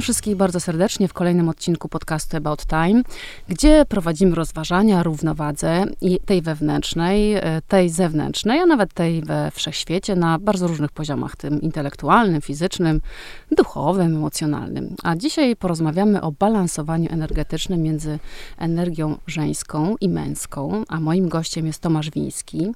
[0.00, 3.02] Witam wszystkich bardzo serdecznie w kolejnym odcinku podcastu About Time,
[3.48, 5.84] gdzie prowadzimy rozważania równowadze
[6.24, 11.60] tej wewnętrznej, e, tej zewnętrznej, a nawet tej we wszechświecie na bardzo różnych poziomach, tym
[11.60, 13.00] intelektualnym, fizycznym,
[13.50, 14.94] duchowym, emocjonalnym.
[15.02, 18.18] A dzisiaj porozmawiamy o balansowaniu energetycznym między
[18.58, 22.72] energią żeńską i męską, a moim gościem jest Tomasz Wiński,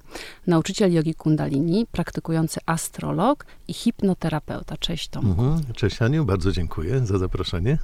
[0.47, 4.77] nauczyciel jogi kundalini, praktykujący astrolog i hipnoterapeuta.
[4.77, 5.29] Cześć Tomku.
[5.29, 5.73] Mhm.
[5.73, 7.77] Cześć Aniu, bardzo dziękuję za zaproszenie.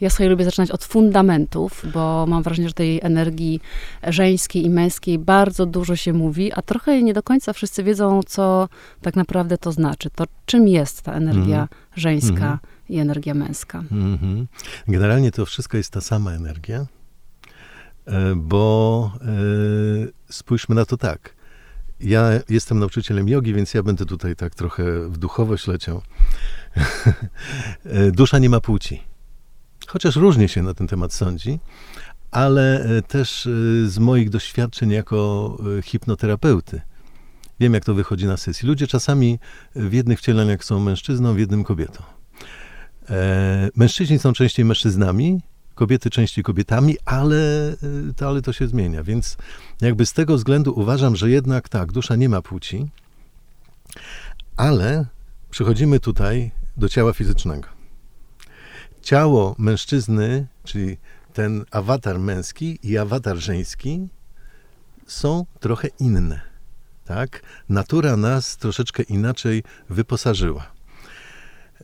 [0.00, 3.60] Ja sobie lubię zaczynać od fundamentów, bo mam wrażenie, że tej energii
[4.02, 8.68] żeńskiej i męskiej bardzo dużo się mówi, a trochę nie do końca wszyscy wiedzą, co
[9.02, 10.10] tak naprawdę to znaczy.
[10.10, 11.68] To czym jest ta energia mm.
[11.96, 12.58] żeńska mm.
[12.88, 13.84] i energia męska.
[13.90, 14.46] Mm -hmm.
[14.88, 16.86] Generalnie to wszystko jest ta sama energia,
[18.06, 21.33] e, bo e, spójrzmy na to tak.
[22.04, 26.02] Ja jestem nauczycielem jogi, więc ja będę tutaj tak trochę w duchowość leciał.
[28.12, 29.02] Dusza nie ma płci.
[29.86, 31.58] Chociaż różnie się na ten temat sądzi,
[32.30, 33.50] ale e, też e,
[33.88, 36.80] z moich doświadczeń jako e, hipnoterapeuty
[37.60, 38.68] wiem, jak to wychodzi na sesji.
[38.68, 39.38] Ludzie czasami
[39.76, 42.02] w jednych wcieleniach są mężczyzną, w jednym kobietą.
[43.76, 45.40] Mężczyźni są częściej mężczyznami,
[45.74, 47.36] kobiety częściej kobietami, ale
[48.16, 49.02] to, ale to się zmienia.
[49.02, 49.36] Więc
[49.80, 52.90] jakby z tego względu uważam, że jednak tak, dusza nie ma płci,
[54.56, 55.06] ale
[55.50, 57.68] przychodzimy tutaj do ciała fizycznego.
[59.02, 60.96] Ciało mężczyzny, czyli
[61.32, 64.08] ten awatar męski i awatar żeński
[65.06, 66.40] są trochę inne.
[67.04, 67.42] Tak?
[67.68, 70.73] Natura nas troszeczkę inaczej wyposażyła.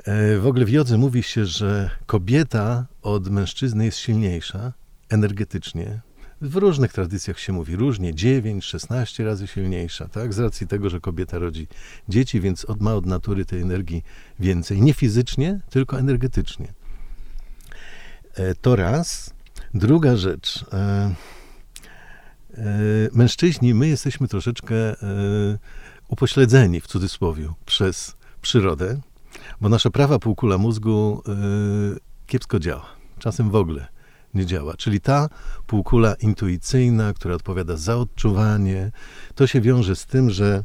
[0.04, 4.72] E, w ogóle w jodze mówi się, że kobieta od mężczyzny jest silniejsza
[5.08, 6.00] energetycznie.
[6.40, 10.34] W różnych tradycjach się mówi różnie, 9, 16 razy silniejsza, tak?
[10.34, 11.66] Z racji tego, że kobieta rodzi
[12.08, 14.02] dzieci, więc od, ma od natury tej energii
[14.38, 14.82] więcej.
[14.82, 16.72] Nie fizycznie, tylko energetycznie.
[18.34, 19.34] E, to raz.
[19.74, 20.64] Druga rzecz.
[20.72, 21.14] E,
[23.12, 24.74] mężczyźni, my jesteśmy troszeczkę
[26.08, 29.00] upośledzeni, w cudzysłowie, przez przyrodę,
[29.60, 31.32] bo nasza prawa półkula mózgu e,
[32.26, 32.86] kiepsko działa.
[33.18, 33.88] Czasem w ogóle
[34.34, 34.76] nie działa.
[34.76, 35.28] Czyli ta
[35.66, 38.92] półkula intuicyjna, która odpowiada za odczuwanie,
[39.34, 40.62] to się wiąże z tym, że e,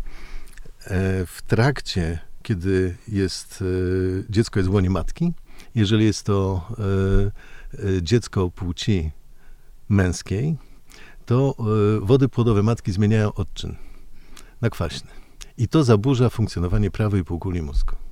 [1.26, 3.66] w trakcie, kiedy jest, e,
[4.30, 5.34] dziecko jest w łonie matki,
[5.76, 6.68] jeżeli jest to
[7.74, 9.12] e, dziecko płci
[9.90, 10.58] męskiej,
[11.26, 11.56] to
[12.02, 13.76] wody płodowe matki zmieniają odczyn
[14.62, 15.10] na kwaśny.
[15.58, 18.05] I to zaburza funkcjonowanie prawej półkuli mózgu.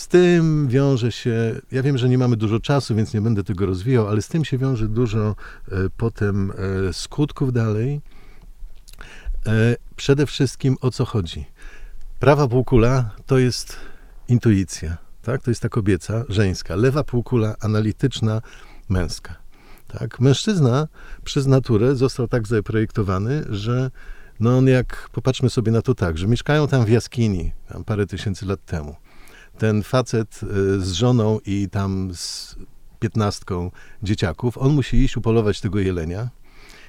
[0.00, 3.66] Z tym wiąże się, ja wiem, że nie mamy dużo czasu, więc nie będę tego
[3.66, 5.36] rozwijał, ale z tym się wiąże dużo
[5.68, 6.52] e, potem
[6.88, 8.00] e, skutków dalej.
[9.46, 11.44] E, przede wszystkim o co chodzi?
[12.20, 13.76] Prawa półkula to jest
[14.28, 15.42] intuicja, tak?
[15.42, 16.76] To jest ta kobieca, żeńska.
[16.76, 18.42] Lewa półkula analityczna,
[18.88, 19.34] męska.
[19.88, 20.20] Tak?
[20.20, 20.88] Mężczyzna
[21.24, 23.90] przez naturę został tak zaprojektowany, że
[24.40, 28.06] no on jak, popatrzmy sobie na to tak, że mieszkają tam w jaskini tam parę
[28.06, 28.96] tysięcy lat temu
[29.60, 32.56] ten facet y, z żoną i tam z
[33.00, 33.70] piętnastką
[34.02, 36.28] dzieciaków, on musi iść upolować tego jelenia.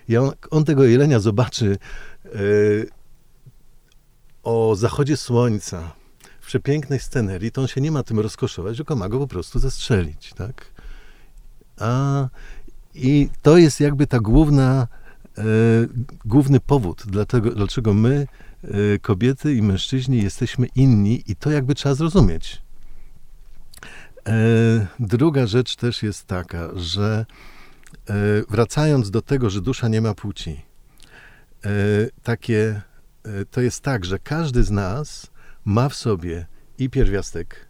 [0.08, 1.78] I on, on tego jelenia zobaczy
[2.26, 2.90] yy,
[4.44, 5.92] o zachodzie słońca,
[6.42, 9.60] w przepięknej scenerii, to on się nie ma tym rozkoszować, tylko ma go po prostu
[9.60, 10.66] zastrzelić, tak?
[11.80, 12.28] A,
[12.94, 14.88] I to jest jakby ta główna,
[15.38, 15.44] yy,
[16.26, 18.28] główny powód, dlatego, dlaczego my
[19.02, 22.62] kobiety i mężczyźni jesteśmy inni i to jakby trzeba zrozumieć.
[24.28, 27.26] E, druga rzecz też jest taka, że
[28.10, 28.14] e,
[28.50, 30.62] wracając do tego, że dusza nie ma płci,
[31.66, 31.70] e,
[32.24, 32.82] takie
[33.52, 35.28] to jest tak, że każdy z nas
[35.66, 36.46] ma w sobie
[36.78, 37.68] i pierwiastek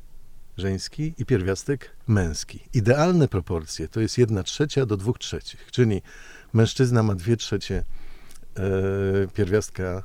[0.58, 2.60] żeński, i pierwiastek męski.
[2.74, 6.02] Idealne proporcje to jest jedna trzecia do dwóch trzecich, czyli
[6.54, 7.84] mężczyzna ma dwie trzecie
[9.34, 10.04] pierwiastka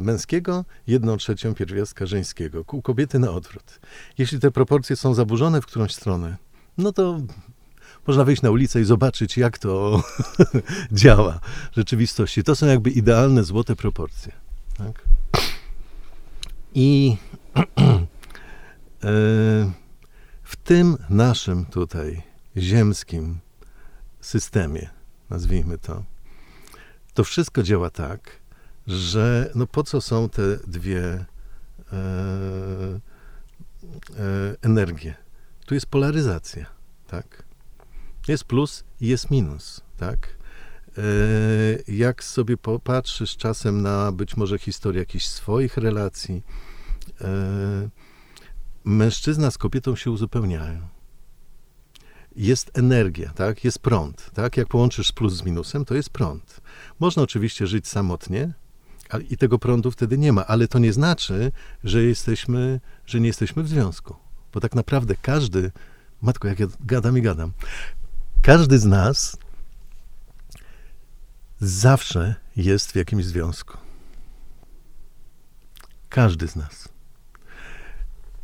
[0.00, 2.64] męskiego, jedną trzecią pierwiastka żeńskiego.
[2.72, 3.80] U kobiety na odwrót.
[4.18, 6.36] Jeśli te proporcje są zaburzone w którąś stronę,
[6.78, 7.20] no to
[8.06, 10.02] można wyjść na ulicę i zobaczyć, jak to
[10.92, 11.40] działa
[11.72, 12.44] w rzeczywistości.
[12.44, 14.32] To są jakby idealne, złote proporcje.
[14.78, 15.02] Tak?
[16.74, 17.16] I
[17.54, 17.64] e,
[20.42, 22.22] w tym naszym tutaj
[22.56, 23.38] ziemskim
[24.20, 24.90] systemie,
[25.30, 26.04] nazwijmy to,
[27.14, 28.40] to wszystko działa tak,
[28.86, 31.24] że no po co są te dwie e,
[31.92, 33.00] e,
[34.62, 35.14] energie?
[35.66, 36.66] Tu jest polaryzacja,
[37.06, 37.44] tak?
[38.28, 40.28] Jest plus i jest minus, tak?
[40.98, 41.02] E,
[41.88, 46.42] jak sobie popatrzysz czasem na być może historię jakichś swoich relacji,
[47.20, 47.88] e,
[48.84, 50.88] mężczyzna z kobietą się uzupełniają.
[52.36, 53.64] jest energia, tak?
[53.64, 54.56] Jest prąd, tak?
[54.56, 56.60] Jak połączysz plus z minusem, to jest prąd.
[57.00, 58.54] Można oczywiście żyć samotnie
[59.18, 61.52] i tego prądu wtedy nie ma, ale to nie znaczy,
[61.84, 64.16] że jesteśmy, że nie jesteśmy w związku.
[64.52, 65.72] Bo tak naprawdę każdy,
[66.22, 67.52] matko, jak ja gadam i gadam,
[68.42, 69.36] każdy z nas
[71.60, 73.78] zawsze jest w jakimś związku.
[76.08, 76.88] Każdy z nas.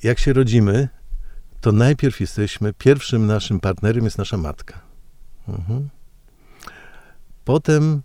[0.02, 0.88] Jak się rodzimy,
[1.60, 4.80] to najpierw jesteśmy, pierwszym naszym partnerem jest nasza matka.
[5.48, 5.88] Mhm.
[7.44, 8.02] Potem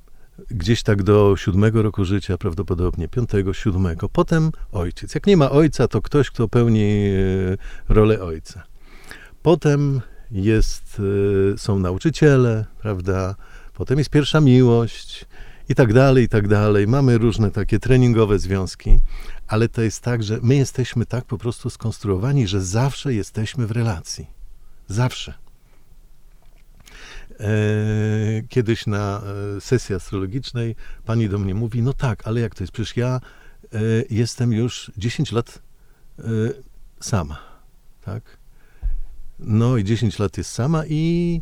[0.50, 5.16] gdzieś tak do siódmego roku życia, prawdopodobnie piątego, siódmego, potem ojciec.
[5.16, 8.64] Jak nie ma ojca, to ktoś, kto pełni e, rolę ojca.
[9.42, 10.02] Potem
[10.32, 11.02] jest,
[11.54, 13.36] e, są nauczyciele, prawda?
[13.74, 15.26] Potem jest pierwsza miłość
[15.70, 16.88] i tak dalej, i tak dalej.
[16.88, 19.00] Mamy różne takie treningowe związki,
[19.48, 23.72] ale to jest tak, że my jesteśmy tak po prostu skonstruowani, że zawsze jesteśmy w
[23.72, 24.28] relacji.
[24.88, 25.45] Zawsze.
[27.40, 27.48] E,
[28.50, 29.22] kiedyś na
[29.58, 32.74] e, sesji astrologicznej pani do mnie mówi, no tak, ale jak to jest?
[32.74, 33.22] Przecież ja
[33.74, 33.80] e,
[34.10, 35.62] jestem już 10 lat
[37.00, 37.40] sama,
[38.06, 38.38] tak?
[39.40, 41.42] No i 10 lat jest sama i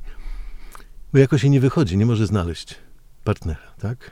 [1.13, 2.75] bo jakoś nie wychodzi, nie może znaleźć
[3.23, 4.11] partnera, tak?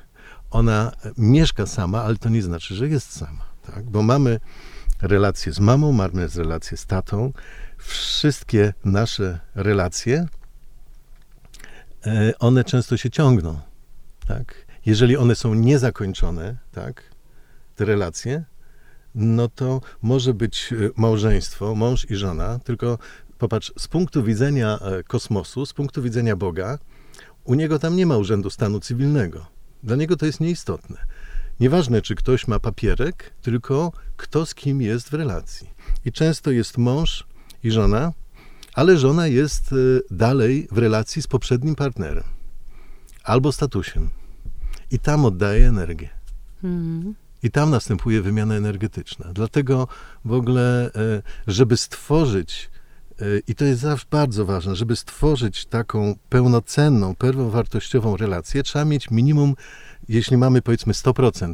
[0.51, 3.83] Ona mieszka sama, ale to nie znaczy, że jest sama, tak?
[3.83, 4.39] Bo mamy
[5.01, 7.33] relacje z mamą, mamy relacje z tatą.
[7.77, 10.27] Wszystkie nasze relacje,
[12.39, 13.59] one często się ciągną,
[14.27, 14.65] tak?
[14.85, 17.03] Jeżeli one są niezakończone, tak?
[17.75, 18.43] Te relacje,
[19.15, 22.97] no to może być e, małżeństwo, mąż i żona, tylko
[23.37, 26.79] popatrz, z punktu widzenia e, kosmosu, z punktu widzenia Boga,
[27.43, 29.45] u niego tam nie ma urzędu stanu cywilnego.
[29.83, 30.97] Dla niego to jest nieistotne.
[31.59, 35.69] Nieważne, czy ktoś ma papierek, tylko kto z kim jest w relacji.
[36.05, 37.27] I często jest mąż
[37.63, 38.13] i żona,
[38.73, 39.75] ale żona jest e,
[40.11, 42.23] dalej w relacji z poprzednim partnerem
[43.23, 44.09] albo statusem.
[44.91, 46.09] I tam oddaje energię.
[46.63, 47.15] Mm.
[47.43, 49.33] I tam następuje wymiana energetyczna.
[49.33, 49.87] Dlatego
[50.25, 52.71] w ogóle, e, żeby stworzyć
[53.21, 59.11] E, I to jest zawsze bardzo ważne, żeby stworzyć taką pełnocenną, pełnowartościową relację, trzeba mieć
[59.11, 59.55] minimum,
[60.09, 61.53] jeśli mamy powiedzmy 100%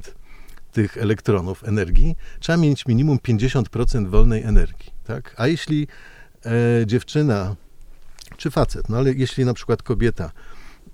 [0.72, 4.92] tych elektronów energii, trzeba mieć minimum 50% wolnej energii.
[5.04, 5.36] Tak?
[5.38, 5.88] A jeśli
[6.48, 7.56] e, dziewczyna
[8.38, 10.32] czy facet, no ale jeśli na przykład kobieta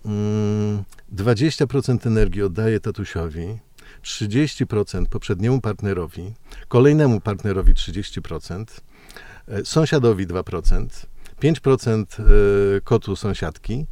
[0.06, 0.84] mm,
[1.16, 3.60] 20% energii oddaje tatusiowi,
[4.04, 6.34] 30% poprzedniemu partnerowi,
[6.68, 8.66] kolejnemu partnerowi 30%,
[9.48, 11.06] E, sąsiadowi 2%,
[11.42, 13.86] 5% e, kotu sąsiadki,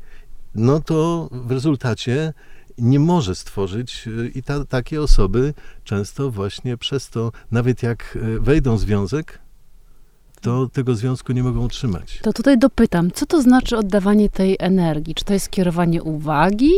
[0.56, 2.34] no to w rezultacie
[2.78, 5.54] nie może stworzyć e, i ta, takie osoby
[5.84, 9.40] często właśnie przez to, nawet jak wejdą w związek,
[10.42, 12.20] to tego związku nie mogą utrzymać.
[12.24, 15.16] To tutaj dopytam, co to znaczy oddawanie tej energii?
[15.16, 16.74] Czy to jest kierowanie uwagi?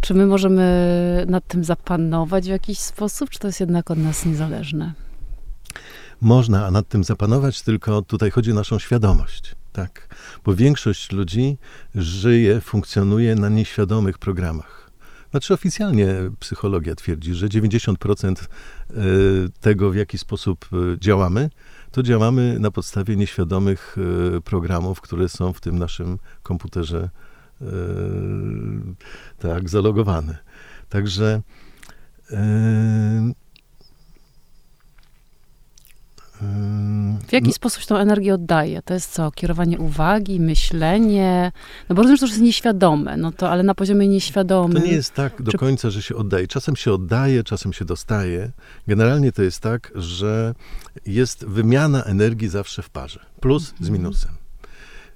[0.00, 3.30] Czy my możemy nad tym zapanować w jakiś sposób?
[3.30, 4.92] Czy to jest jednak od nas niezależne?
[6.22, 9.56] można nad tym zapanować, tylko tutaj chodzi o naszą świadomość.
[9.72, 10.14] Tak,
[10.44, 11.58] bo większość ludzi
[11.94, 14.90] żyje, funkcjonuje na nieświadomych programach.
[15.30, 18.94] Znaczy oficjalnie psychologia twierdzi, że 90% e,
[19.60, 21.50] tego, w jaki sposób e, działamy,
[21.92, 23.96] to działamy na podstawie nieświadomych
[24.36, 27.10] e, programów, które są w tym naszym komputerze
[29.38, 30.38] tak zalogowane.
[30.88, 31.42] Także
[37.28, 37.52] w jaki no.
[37.52, 38.82] sposób tą energię oddaje?
[38.82, 39.30] To jest co?
[39.30, 41.52] Kierowanie uwagi, myślenie?
[41.88, 44.82] No bo rozumiem, że to jest nieświadome, no to, ale na poziomie nieświadomym.
[44.82, 45.58] To nie jest tak do czy...
[45.58, 46.48] końca, że się oddaje.
[46.48, 48.50] Czasem się oddaje, czasem się dostaje.
[48.86, 50.54] Generalnie to jest tak, że
[51.06, 53.20] jest wymiana energii zawsze w parze.
[53.40, 53.92] Plus z mhm.
[53.92, 54.30] minusem.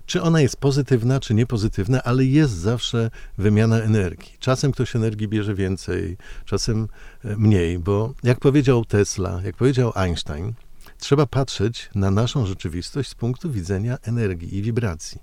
[0.06, 4.32] Czy ona jest pozytywna, czy niepozytywna, ale jest zawsze wymiana energii.
[4.40, 6.88] Czasem ktoś energii bierze więcej, czasem
[7.24, 10.52] e, mniej, bo jak powiedział Tesla, jak powiedział Einstein,
[10.98, 15.20] Trzeba patrzeć na naszą rzeczywistość z punktu widzenia energii i wibracji.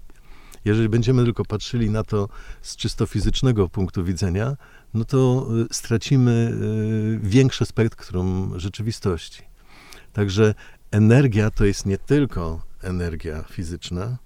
[0.65, 2.29] Jeżeli będziemy tylko patrzyli na to
[2.61, 4.57] z czysto fizycznego punktu widzenia,
[4.93, 6.53] no to y, stracimy
[7.23, 9.43] y, większe spektrum rzeczywistości.
[10.13, 10.55] Także
[10.91, 14.17] energia to jest nie tylko energia fizyczna,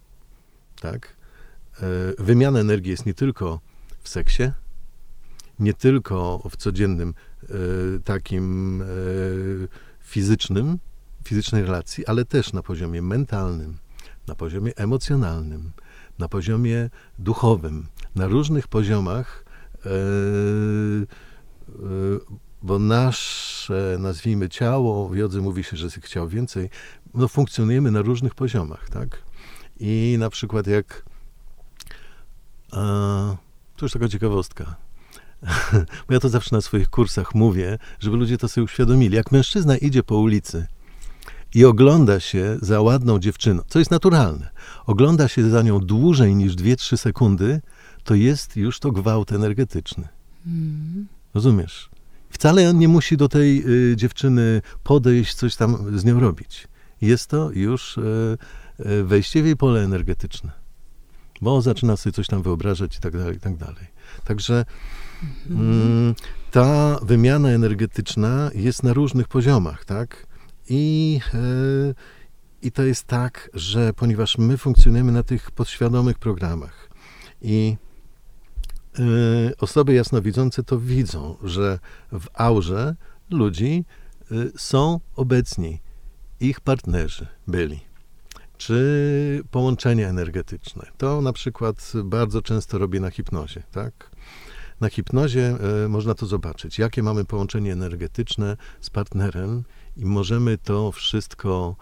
[0.82, 1.16] tak?
[1.80, 1.86] E,
[2.20, 3.60] wymiana energii jest nie tylko
[4.02, 4.44] w seksie,
[5.60, 7.14] nie tylko w codziennym
[8.04, 8.84] takim
[10.02, 10.80] fizycznym,
[11.28, 13.78] fizycznej relacji, ale też na poziomie mentalnym,
[14.28, 15.72] na poziomie emocjonalnym,
[16.20, 19.46] na poziomie duchowym, na różnych poziomach,
[19.86, 19.94] e, e,
[22.62, 26.70] bo nasze, nazwijmy ciało, w jodze mówi się, że jest chciał więcej,
[27.14, 29.24] no funkcjonujemy na różnych poziomach, tak?
[29.80, 31.04] I na przykład jak
[33.76, 34.76] to już taka ciekawostka.
[36.08, 39.16] Bo ja to zawsze na swoich kursach mówię, żeby ludzie to sobie uświadomili.
[39.16, 40.68] Jak mężczyzna idzie po ulicy
[41.56, 44.50] i ogląda się za ładną dziewczyną, co jest naturalne,
[44.86, 47.62] ogląda się za nią dłużej niż 2-3 sekundy,
[48.04, 50.08] to jest już to gwałt energetyczny.
[50.46, 51.08] Mm.
[51.34, 51.90] Rozumiesz?
[52.30, 56.68] Wcale on nie musi do tej y, dziewczyny podejść, coś tam z nią robić.
[57.02, 58.38] Jest to już y,
[58.80, 60.52] y, wejście w jej pole energetyczne.
[61.42, 63.88] Bo zaczyna sobie coś tam wyobrażać i tak dalej, i tak dalej.
[64.24, 64.66] Także
[65.50, 66.16] mm,
[66.52, 70.27] ta wymiana energetyczna jest na różnych poziomach, tak?
[70.70, 71.96] I, y,
[72.62, 76.90] I to jest tak, że ponieważ my funkcjonujemy na tych podświadomych programach
[77.42, 77.78] i
[79.00, 81.80] Y, osoby jasnowidzące to widzą, że
[82.12, 82.96] w aurze
[83.30, 83.86] ludzi
[84.32, 85.80] y, są obecni
[86.40, 87.80] ich partnerzy byli.
[88.58, 90.86] Czy połączenia energetyczne.
[90.98, 94.12] To na przykład bardzo często robię na hipnozie, tak?
[94.82, 99.64] Na hipnozie y, można to zobaczyć, jakie mamy połączenie energetyczne z partnerem
[99.98, 101.76] i możemy to wszystko,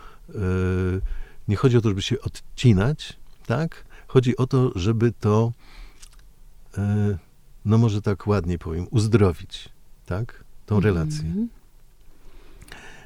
[1.48, 3.86] nie chodzi o to, żeby się odcinać, tak?
[4.08, 5.52] Chodzi o to, żeby to
[6.78, 7.18] E,
[7.66, 9.70] no może tak ładniej powiem, uzdrowić,
[10.06, 10.44] tak?
[10.66, 10.96] Tą mhm.
[10.96, 11.26] relację.
[11.26, 11.48] Mm -hmm.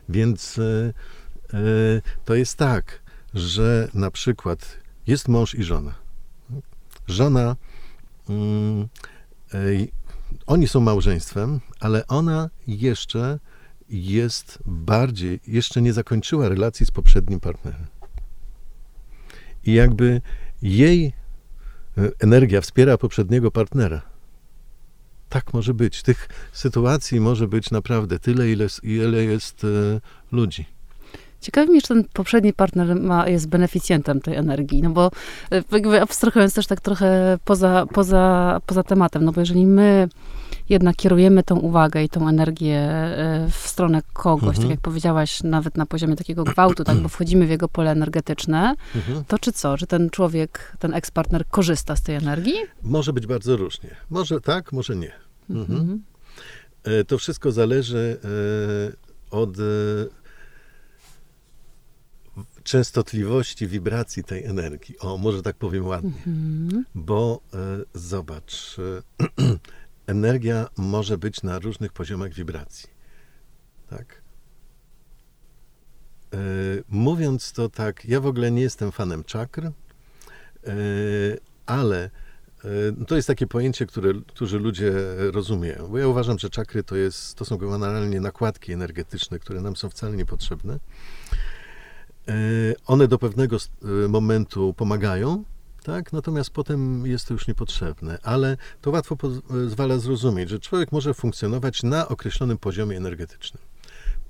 [0.10, 0.94] Więc e,
[1.54, 1.60] e,
[2.26, 3.02] to jest tak,
[3.34, 4.78] że na przykład
[5.08, 5.96] jest mąż i żona.
[7.08, 7.56] Żona,
[8.30, 8.88] mm, e,
[10.48, 13.40] oni są małżeństwem, ale ona jeszcze
[13.90, 17.86] jest bardziej, jeszcze nie zakończyła relacji z poprzednim partnerem.
[19.66, 20.22] I jakby
[20.62, 21.14] jej
[22.00, 24.02] E, energia wspiera poprzedniego partnera.
[25.30, 26.04] Tak może być.
[26.04, 30.02] Tych sytuacji może być naprawdę tyle, ile, ile jest e,
[30.32, 30.66] ludzi.
[31.42, 35.12] Ciekawi mnie, czy ten poprzedni partner ma, jest beneficjentem tej energii, no bo
[35.52, 40.10] e, jakby abstrahując też tak trochę poza, poza, poza tematem, no bo jeżeli my
[40.70, 44.64] jednak kierujemy tą uwagę i tą energię e, w stronę kogoś, tak mhm.
[44.64, 48.76] tak jak powiedziałaś, nawet na poziomie takiego gwałtu, tak, bo wchodzimy w jego pole energetyczne,
[48.96, 49.24] mhm.
[49.28, 49.78] to czy co?
[49.78, 52.56] Czy ten człowiek, ten ekspartner korzysta z tej energii?
[52.84, 53.96] Może być bardzo różnie.
[54.10, 55.12] Może tak, może nie.
[55.50, 55.80] Mhm.
[55.80, 56.04] mhm.
[56.84, 58.18] E, to wszystko zależy
[59.32, 59.58] od
[62.70, 65.00] częstotliwości wibracji tej energii.
[65.00, 66.12] O, może tak powiem ładnie.
[66.28, 66.86] Mhm.
[66.96, 67.42] Bo
[67.94, 68.78] zobacz,
[70.08, 72.90] energia może być na różnych poziomach wibracji.
[73.90, 74.22] Tak?
[76.34, 76.38] E,
[76.90, 79.72] mówiąc to tak, ja w ogóle nie jestem fanem czakr, e,
[81.66, 82.10] ale
[82.64, 84.94] e, to jest takie pojęcie, które którzy ludzie
[85.32, 85.88] rozumieją.
[85.88, 89.90] Bo ja uważam, że czakry to, jest, to są generalnie nakładki energetyczne, które nam są
[89.90, 90.80] wcale niepotrzebne.
[92.86, 93.58] One do pewnego
[94.10, 95.44] momentu pomagają,
[95.84, 96.14] tak?
[96.14, 101.84] Natomiast potem jest to już niepotrzebne, ale to łatwo pozwala zrozumieć, że człowiek może funkcjonować
[101.84, 103.64] na określonym poziomie energetycznym.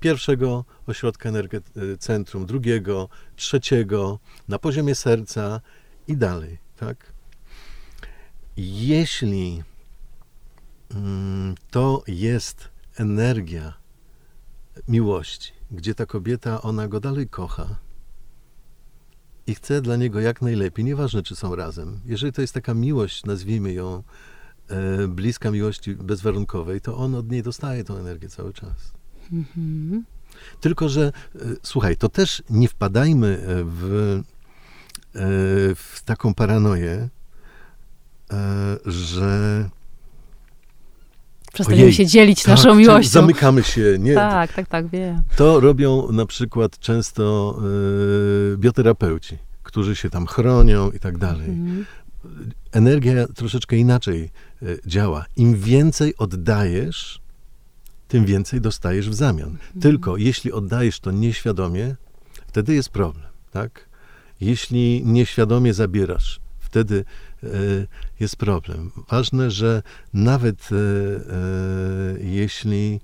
[0.00, 1.30] Pierwszego ośrodka
[1.98, 5.60] centrum, drugiego, trzeciego, na poziomie serca
[6.08, 7.12] i dalej, tak?
[8.56, 9.62] Jeśli
[10.94, 13.74] mm, to jest energia
[14.88, 17.76] miłości, gdzie ta kobieta, ona go dalej kocha,
[19.50, 22.00] i chcę dla niego jak najlepiej, nieważne czy są razem.
[22.06, 24.02] Jeżeli to jest taka miłość, nazwijmy ją
[24.68, 28.92] e, bliska miłości bezwarunkowej, to on od niej dostaje tą energię cały czas.
[29.32, 30.04] Mhm.
[30.60, 33.84] Tylko, że e, słuchaj, to też nie wpadajmy e, w,
[35.14, 35.20] e,
[35.74, 37.08] w taką paranoję,
[38.84, 39.68] że
[41.52, 43.10] Przestaniemy Ojej, się dzielić tak, naszą miłością.
[43.10, 44.14] Zamykamy się, nie?
[44.14, 45.22] Tak, tak, tak, wiem.
[45.36, 47.56] To robią na przykład często
[48.54, 51.48] y, bioterapeuci, którzy się tam chronią i tak dalej.
[51.48, 51.86] Mhm.
[52.72, 54.30] Energia troszeczkę inaczej
[54.62, 55.24] y, działa.
[55.36, 57.20] Im więcej oddajesz,
[58.08, 59.48] tym więcej dostajesz w zamian.
[59.48, 59.80] Mhm.
[59.80, 61.96] Tylko jeśli oddajesz to nieświadomie,
[62.46, 63.88] wtedy jest problem, tak?
[64.40, 67.04] Jeśli nieświadomie zabierasz, wtedy e,
[68.20, 68.90] jest problem.
[69.10, 69.82] Ważne, że
[70.14, 73.00] nawet e, e, jeśli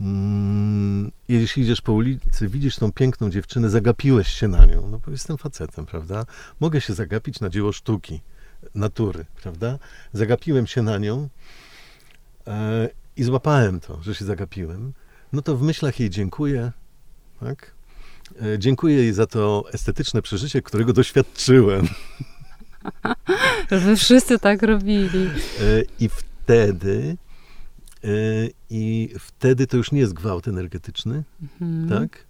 [0.00, 5.10] mm, jeśli idziesz po ulicy, widzisz tą piękną dziewczynę, zagapiłeś się na nią, no bo
[5.10, 6.26] jestem facetem, prawda?
[6.60, 8.20] Mogę się zagapić na dzieło sztuki,
[8.74, 9.78] natury, prawda?
[10.12, 11.28] Zagapiłem się na nią
[13.16, 14.92] i złapałem to, że się zagapiłem.
[15.32, 16.72] No to w myślach jej dziękuję,
[17.40, 17.76] tak?
[18.58, 21.88] Dziękuję jej za to estetyczne przeżycie, którego doświadczyłem.
[23.84, 25.26] Wy wszyscy tak robili.
[25.60, 27.16] E, I wtedy
[28.04, 28.08] e,
[28.70, 31.88] i wtedy to już nie jest gwałt energetyczny, mhm.
[31.88, 32.26] tak?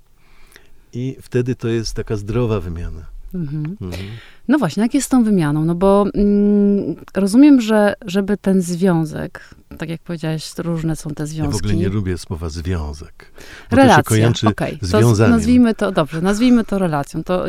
[0.93, 3.07] I wtedy to jest taka zdrowa wymiana.
[3.35, 3.76] Mhm.
[3.81, 4.07] Mhm.
[4.49, 5.64] No właśnie, jak jest z tą wymianą?
[5.64, 11.55] No bo mm, rozumiem, że żeby ten związek, tak jak powiedziałeś, różne są te związki.
[11.55, 13.33] Ja w ogóle nie lubię słowa związek.
[13.71, 14.78] Relacja, okej.
[14.81, 15.28] Okay.
[15.31, 17.25] Nazwijmy to, dobrze, nazwijmy to relacją.
[17.25, 17.45] To,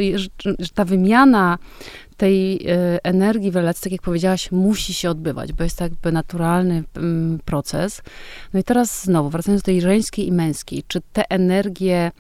[0.60, 1.58] że ta wymiana
[2.18, 6.12] tej y, energii w relacji, tak jak powiedziałaś, musi się odbywać, bo jest to jakby
[6.12, 8.02] naturalny mm, proces.
[8.54, 12.12] No i teraz znowu, wracając do tej żeńskiej i męskiej, czy te energie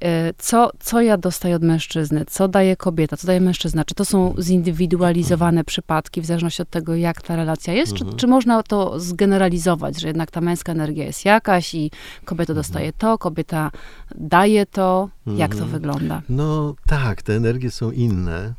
[0.00, 3.84] E, co, co ja dostaję od mężczyzny, co daje kobieta, co daje mężczyzna.
[3.84, 8.10] Czy to są zindywidualizowane przypadki, w zależności od tego, jak ta relacja jest, mhm.
[8.10, 11.90] czy, czy można to zgeneralizować, że jednak ta męska energia jest jakaś i
[12.24, 12.56] kobieta mhm.
[12.56, 13.70] dostaje to, kobieta
[14.14, 15.08] daje to.
[15.36, 15.70] Jak to mhm.
[15.70, 16.22] wygląda?
[16.28, 18.54] No tak, te energie są inne.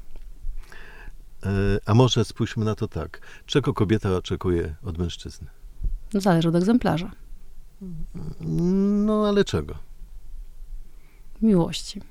[1.43, 1.49] E,
[1.85, 3.21] a może spójrzmy na to tak.
[3.45, 5.47] Czego kobieta oczekuje od mężczyzny?
[6.13, 7.11] No, zależy od egzemplarza.
[9.05, 9.87] No ale czego?
[11.41, 12.01] miłości.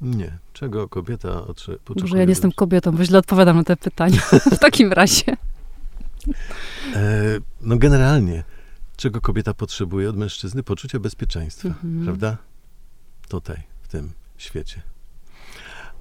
[0.00, 0.38] Nie.
[0.52, 1.80] Czego kobieta otrzymuje?
[2.00, 4.20] Może ja nie jestem kobietą, bo źle odpowiadam na te pytania
[4.56, 5.36] w takim razie.
[6.94, 8.44] E, no generalnie,
[8.96, 10.62] czego kobieta potrzebuje od mężczyzny?
[10.62, 12.04] Poczucia bezpieczeństwa, mhm.
[12.04, 12.36] prawda?
[13.28, 14.82] Tutaj, w tym świecie.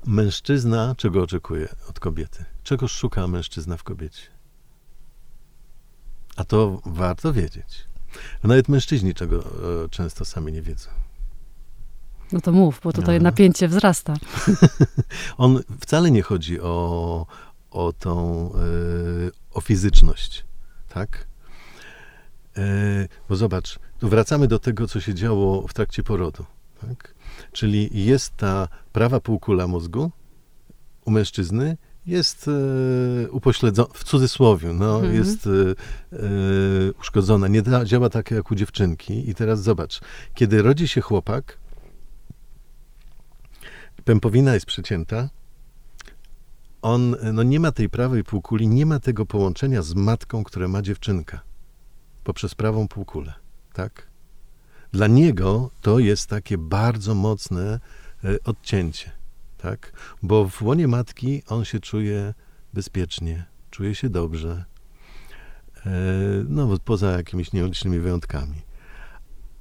[0.08, 2.46] Mężczyzna czego oczekuje od kobiety?
[2.64, 4.22] Czego szuka mężczyzna w kobiecie?
[6.36, 7.88] A to warto wiedzieć.
[8.44, 10.90] Nawet mężczyźni czego e, często sami nie wiedzą.
[12.32, 13.24] No to mów, bo tutaj no.
[13.24, 14.14] napięcie wzrasta.
[15.38, 17.26] On wcale nie chodzi o,
[17.72, 18.52] o tą,
[19.28, 20.46] y, o fizyczność,
[20.90, 21.28] tak?
[22.58, 26.46] Y, bo zobacz, wracamy do tego, co się działo w trakcie porodu,
[26.82, 27.17] tak?
[27.52, 30.12] Czyli jest ta prawa półkula mózgu
[31.06, 35.16] u mężczyzny, jest e, upośledzona, w cudzysłowie, no, mhm.
[35.16, 36.20] jest e,
[37.00, 39.30] uszkodzona, nie da, działa tak jak u dziewczynki.
[39.30, 40.02] I teraz zobacz,
[40.34, 41.58] kiedy rodzi się chłopak,
[44.04, 45.30] pępowina jest przecięta,
[46.82, 50.82] on no nie ma tej prawej półkuli, nie ma tego połączenia z matką, które ma
[50.82, 51.40] dziewczynka
[52.24, 53.34] poprzez prawą półkulę,
[53.74, 54.08] tak?
[54.92, 57.80] Dla niego to jest takie bardzo mocne
[58.24, 59.12] e, odcięcie,
[59.58, 59.92] tak?
[60.24, 62.34] Bo w łonie matki on się czuje
[62.74, 64.66] bezpiecznie, czuje się dobrze,
[65.86, 65.90] e,
[66.50, 68.62] no poza jakimiś nielicznymi wyjątkami.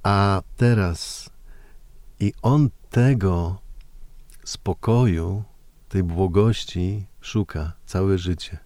[0.03, 1.29] A teraz
[2.19, 3.61] i on tego
[4.43, 5.43] spokoju,
[5.89, 8.57] tej błogości szuka całe życie.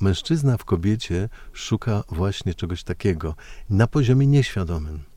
[0.00, 3.34] Mężczyzna w kobiecie szuka właśnie czegoś takiego
[3.70, 5.07] na poziomie nieświadomym.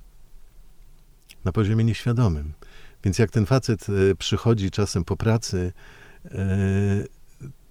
[1.46, 2.54] Na poziomie nieświadomym.
[3.04, 5.74] Więc jak ten facet e, przychodzi czasem po pracy,
[6.26, 6.38] e,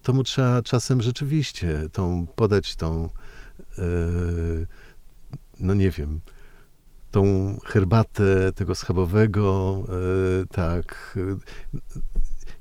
[0.02, 3.09] to mu trzeba czasem rzeczywiście tą, podać tą,
[3.78, 3.83] e,
[5.61, 6.20] no nie wiem,
[7.11, 9.83] tą herbatę tego schabowego,
[10.50, 11.18] tak,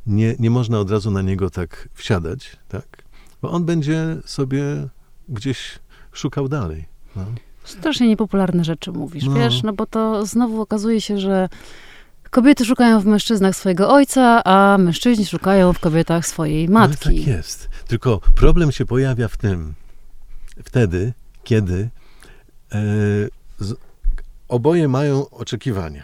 [0.07, 3.03] nie, nie można od razu na niego tak wsiadać, tak,
[3.41, 4.87] bo on będzie sobie
[5.29, 5.79] gdzieś
[6.11, 6.85] szukał dalej.
[7.15, 7.25] No.
[7.69, 9.33] Strasznie niepopularne rzeczy mówisz, no.
[9.33, 11.49] wiesz, no bo to znowu okazuje się, że
[12.29, 17.09] kobiety szukają w mężczyznach swojego ojca, a mężczyźni szukają w kobietach swojej matki.
[17.09, 17.69] No tak jest.
[17.87, 19.73] Tylko problem się pojawia w tym,
[20.63, 21.89] wtedy, kiedy
[22.71, 22.79] e,
[23.59, 23.75] z,
[24.47, 26.03] oboje mają oczekiwania.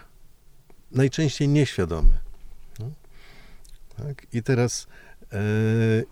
[0.91, 2.11] Najczęściej nieświadome.
[2.79, 2.85] No.
[3.97, 4.27] Tak?
[4.33, 4.87] I teraz
[5.31, 5.37] yy,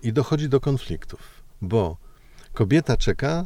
[0.04, 1.20] i dochodzi do konfliktów,
[1.62, 1.98] bo
[2.54, 3.46] kobieta czeka,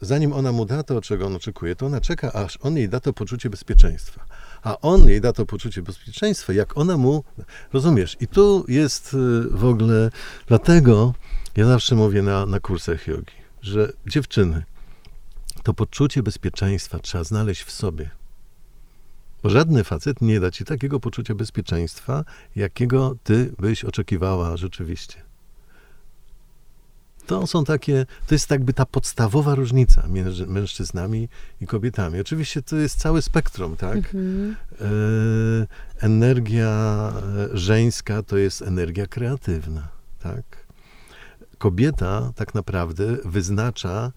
[0.00, 3.00] zanim ona mu da to, czego on oczekuje, to ona czeka, aż on jej da
[3.00, 4.24] to poczucie bezpieczeństwa.
[4.62, 7.24] A on jej da to poczucie bezpieczeństwa, jak ona mu,
[7.72, 8.16] rozumiesz?
[8.20, 10.10] I tu jest yy, w ogóle,
[10.46, 11.14] dlatego
[11.56, 14.64] ja zawsze mówię na, na kursach jogi, że dziewczyny,
[15.62, 18.10] to poczucie bezpieczeństwa trzeba znaleźć w sobie.
[19.42, 22.24] Bo żadny facet nie da ci takiego poczucia bezpieczeństwa,
[22.56, 25.29] jakiego ty byś oczekiwała rzeczywiście.
[27.30, 31.28] To są takie, to jest jakby ta podstawowa różnica między mężczyznami
[31.60, 32.20] i kobietami.
[32.20, 33.96] Oczywiście to jest całe spektrum, tak?
[33.96, 34.56] Mhm.
[34.80, 34.86] E,
[36.00, 36.68] energia
[37.52, 39.88] e, żeńska to jest energia kreatywna,
[40.18, 40.66] tak?
[41.58, 44.12] Kobieta tak naprawdę wyznacza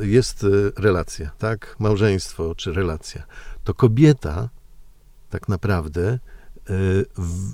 [0.00, 0.48] jest e,
[0.82, 1.76] relacja, tak?
[1.78, 3.22] Małżeństwo czy relacja.
[3.64, 4.48] To kobieta
[5.30, 6.18] tak naprawdę
[7.18, 7.52] w,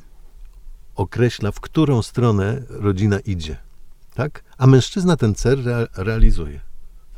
[0.95, 3.57] określa, w którą stronę rodzina idzie,
[4.19, 4.43] tak?
[4.59, 6.61] A mężczyzna ten cel re, realizuje,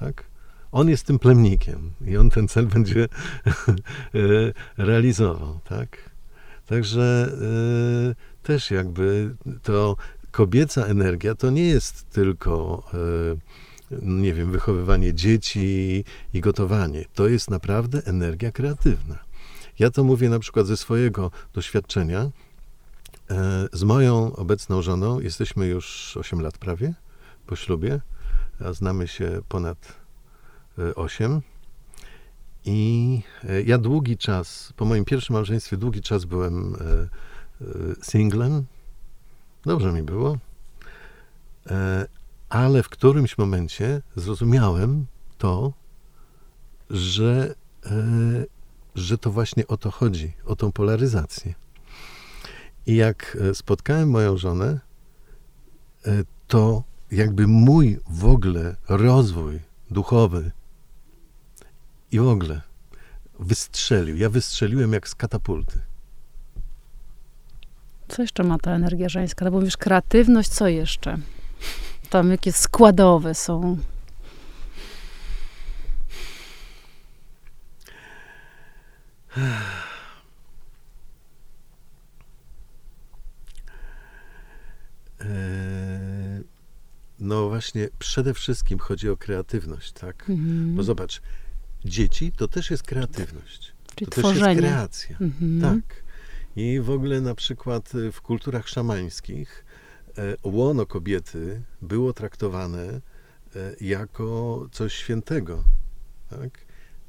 [0.01, 0.25] tak?
[0.73, 3.09] On jest tym plemnikiem i on ten cel będzie e,
[4.77, 6.11] realizował, tak?
[6.67, 7.33] Także
[8.43, 9.97] też jakby to
[10.31, 12.83] kobieca energia to nie jest tylko
[14.03, 17.05] nie wiem, wychowywanie dzieci i gotowanie.
[17.15, 19.19] To jest naprawdę energia kreatywna.
[19.79, 22.31] Ja to mówię na przykład ze swojego doświadczenia.
[23.31, 26.95] E, z moją obecną żoną jesteśmy już 8 lat prawie
[27.47, 28.01] po ślubie,
[28.65, 29.95] a znamy się ponad
[30.79, 31.41] e, 8.
[32.65, 37.09] I e, ja długi czas, po moim pierwszym małżeństwie, długi czas byłem e, e,
[38.03, 38.65] singlem.
[39.65, 40.39] Dobrze mi było.
[41.67, 42.07] E,
[42.49, 45.07] ale w którymś momencie zrozumiałem
[45.39, 45.73] to,
[46.91, 47.55] że,
[47.87, 47.91] e,
[48.95, 51.55] że to właśnie o to chodzi, o tą polaryzację.
[52.87, 54.81] I jak e, spotkałem moją żonę,
[56.07, 60.51] e, to jakby mój w ogóle rozwój duchowy
[62.13, 62.61] i w ogóle
[63.39, 64.17] wystrzelił.
[64.17, 65.81] Ja wystrzeliłem jak z katapulty.
[68.09, 69.45] Co jeszcze ma ta energia żeńska?
[69.45, 71.19] No bo mówisz kreatywność, co jeszcze?
[72.11, 73.79] Tam jakie składowe są.
[87.21, 90.31] No właśnie, przede wszystkim chodzi o kreatywność, tak?
[90.31, 90.75] Mhm.
[90.75, 91.23] Bo zobacz,
[91.85, 93.73] dzieci to też jest kreatywność.
[93.95, 94.61] Czyli to też jest tworzenie.
[94.61, 95.17] kreacja.
[95.21, 95.61] Mhm.
[95.61, 96.03] Tak.
[96.57, 99.65] I w ogóle na przykład y, w kulturach szamańskich
[100.19, 103.01] e, łono kobiety było traktowane e,
[103.81, 105.65] jako coś świętego.
[106.31, 106.65] Tak?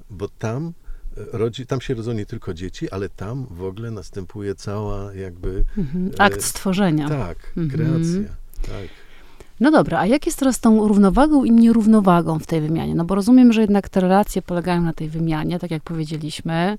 [0.10, 0.74] Bo tam,
[1.16, 6.12] rodzi, tam się rodzą nie tylko dzieci, ale tam w ogóle następuje cała jakby Mhm.
[6.20, 7.10] e, Akt stworzenia.
[7.10, 7.70] tak, Mhm.
[7.70, 8.36] kreacja.
[8.62, 8.88] Tak.
[9.60, 12.96] No dobra, a jak jest teraz z tą równowagą i nierównowagą w tej wymianie?
[12.96, 16.78] No bo rozumiem, że jednak te relacje polegają na tej wymianie, tak jak powiedzieliśmy.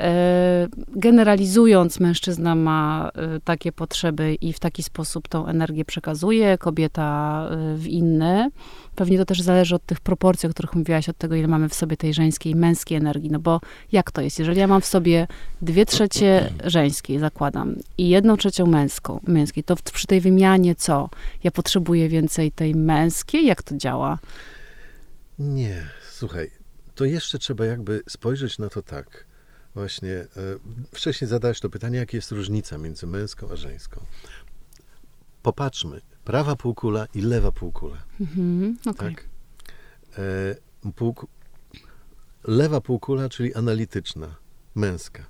[0.00, 7.48] E, Generalizując, mężczyzna ma e, takie potrzeby i w taki sposób tą energię przekazuje, kobieta
[7.50, 8.50] e, w inny.
[8.94, 11.74] Pewnie to też zależy od tych proporcji, o których mówiłaś, od tego, ile mamy w
[11.74, 13.30] sobie tej żeńskiej i męskiej energii.
[13.30, 13.60] No bo
[13.92, 14.38] jak to jest?
[14.38, 15.26] Jeżeli ja mam w sobie
[15.62, 21.10] dwie trzecie żeńskiej, zakładam, i jedną trzecią męską, męskiej, to przy tej wymianie co?
[21.44, 23.46] Ja potrzebuję więcej tej męskiej?
[23.46, 24.18] Jak to działa?
[25.38, 26.50] Nie, słuchaj,
[26.94, 29.33] to jeszcze trzeba jakby spojrzeć na to tak.
[29.74, 30.26] Właśnie, e,
[30.94, 34.00] wcześniej zadałeś to pytanie, jaka jest różnica między męską a żeńską.
[35.42, 39.14] Popatrzmy, prawa półkula i lewa półkula, Mhm, okej.
[39.14, 39.24] tak?
[40.18, 41.28] E, półku...
[42.44, 44.36] Lewa półkula, czyli analityczna,
[44.74, 45.26] męska.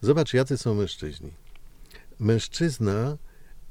[0.00, 1.30] Zobacz, jacy są mężczyźni.
[2.20, 3.16] Mężczyzna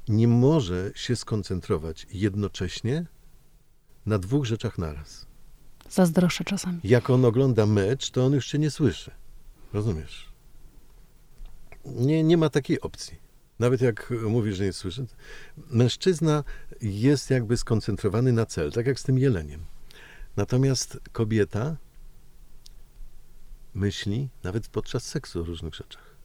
[0.08, 3.06] nie może się skoncentrować jednocześnie
[4.06, 5.26] na dwóch rzeczach naraz.
[5.90, 6.80] Zazdroszczę czasami.
[6.84, 9.12] Jak on ogląda mecz, to on już cię nie słyszy.
[9.74, 10.30] Rozumiesz?
[11.86, 13.18] Nie, nie ma takiej opcji.
[13.60, 15.06] Nawet jak mówisz, że nie słyszy.
[15.58, 16.44] Mężczyzna
[16.82, 19.66] jest jakby skoncentrowany na cel, tak jak z tym jeleniem.
[20.36, 21.78] Natomiast kobieta
[23.74, 26.16] myśli, nawet podczas seksu, o różnych rzeczach.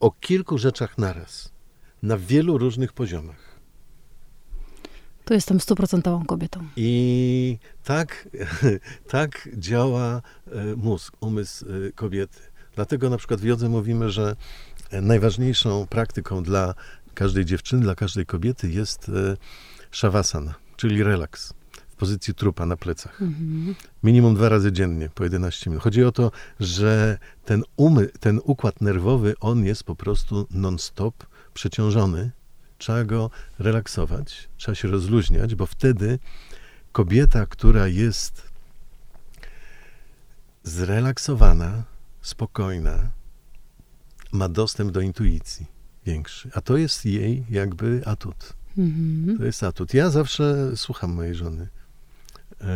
[0.00, 1.52] O kilku rzeczach naraz.
[2.02, 3.55] Na wielu różnych poziomach.
[5.26, 6.60] To jestem stuprocentową kobietą.
[6.76, 8.28] I tak,
[9.08, 12.38] tak działa e, mózg, umysł e, kobiety.
[12.74, 14.36] Dlatego na przykład w jodze mówimy, że
[14.90, 16.74] e, najważniejszą praktyką dla
[17.14, 19.10] każdej dziewczyny, dla każdej kobiety jest
[19.92, 21.52] shavasana, czyli relaks
[21.88, 23.22] w pozycji trupa na plecach.
[23.22, 23.74] Mhm.
[24.02, 25.82] Minimum dwa razy dziennie, po 11 minut.
[25.82, 32.30] Chodzi o to, że ten, umy, ten układ nerwowy, on jest po prostu non-stop przeciążony.
[32.78, 36.18] Trzeba go relaksować, trzeba się rozluźniać, bo wtedy
[36.92, 38.42] kobieta, która jest
[40.62, 41.82] zrelaksowana,
[42.22, 43.10] spokojna,
[44.32, 45.66] ma dostęp do intuicji
[46.06, 46.50] większy.
[46.54, 48.52] A to jest jej jakby atut.
[48.78, 49.38] Mhm.
[49.38, 49.94] To jest atut.
[49.94, 51.68] Ja zawsze słucham mojej żony.
[52.60, 52.66] E,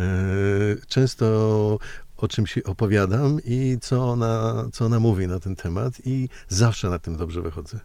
[0.87, 1.79] Często
[2.17, 6.89] o czym się opowiadam i co ona, co ona mówi na ten temat i zawsze
[6.89, 7.79] na tym dobrze wychodzę.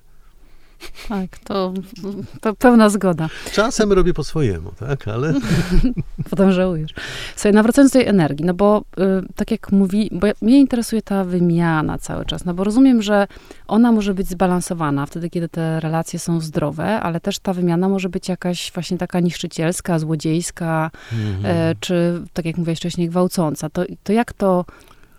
[1.09, 1.73] Tak, to,
[2.41, 3.29] to pełna zgoda.
[3.53, 5.35] Czasem robię po swojemu, tak, ale
[6.31, 6.91] Potem żałujesz.
[7.37, 9.03] Słuchaj, nawracając do tej energii, no bo y,
[9.35, 13.27] tak jak mówi, bo ja, mnie interesuje ta wymiana cały czas, no bo rozumiem, że
[13.67, 18.09] ona może być zbalansowana wtedy, kiedy te relacje są zdrowe, ale też ta wymiana może
[18.09, 20.91] być jakaś właśnie taka niszczycielska, złodziejska,
[21.45, 23.71] e, czy tak jak mówiłeś wcześniej, gwałcąca.
[23.71, 24.65] To, to jak to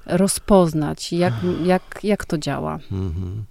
[0.05, 1.13] rozpoznać?
[1.13, 2.79] Jak, jak, jak to działa?
[2.91, 3.43] Mhm.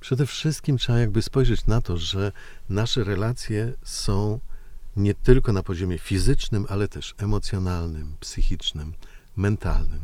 [0.00, 2.32] Przede wszystkim trzeba jakby spojrzeć na to, że
[2.68, 4.40] nasze relacje są
[4.96, 8.94] nie tylko na poziomie fizycznym, ale też emocjonalnym, psychicznym,
[9.36, 10.00] mentalnym.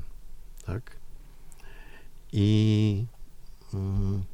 [0.67, 0.97] Tak?
[2.33, 3.07] I
[3.75, 4.25] mm,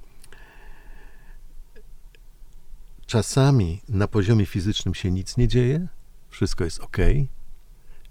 [3.07, 5.88] czasami na poziomie fizycznym się nic nie dzieje,
[6.31, 6.96] wszystko jest ok,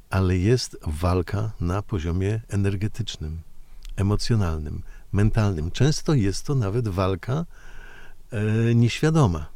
[0.10, 3.42] ale jest walka na poziomie energetycznym,
[3.96, 5.72] emocjonalnym, mentalnym.
[5.72, 7.46] Często jest to nawet walka
[8.32, 9.50] e, nieświadoma.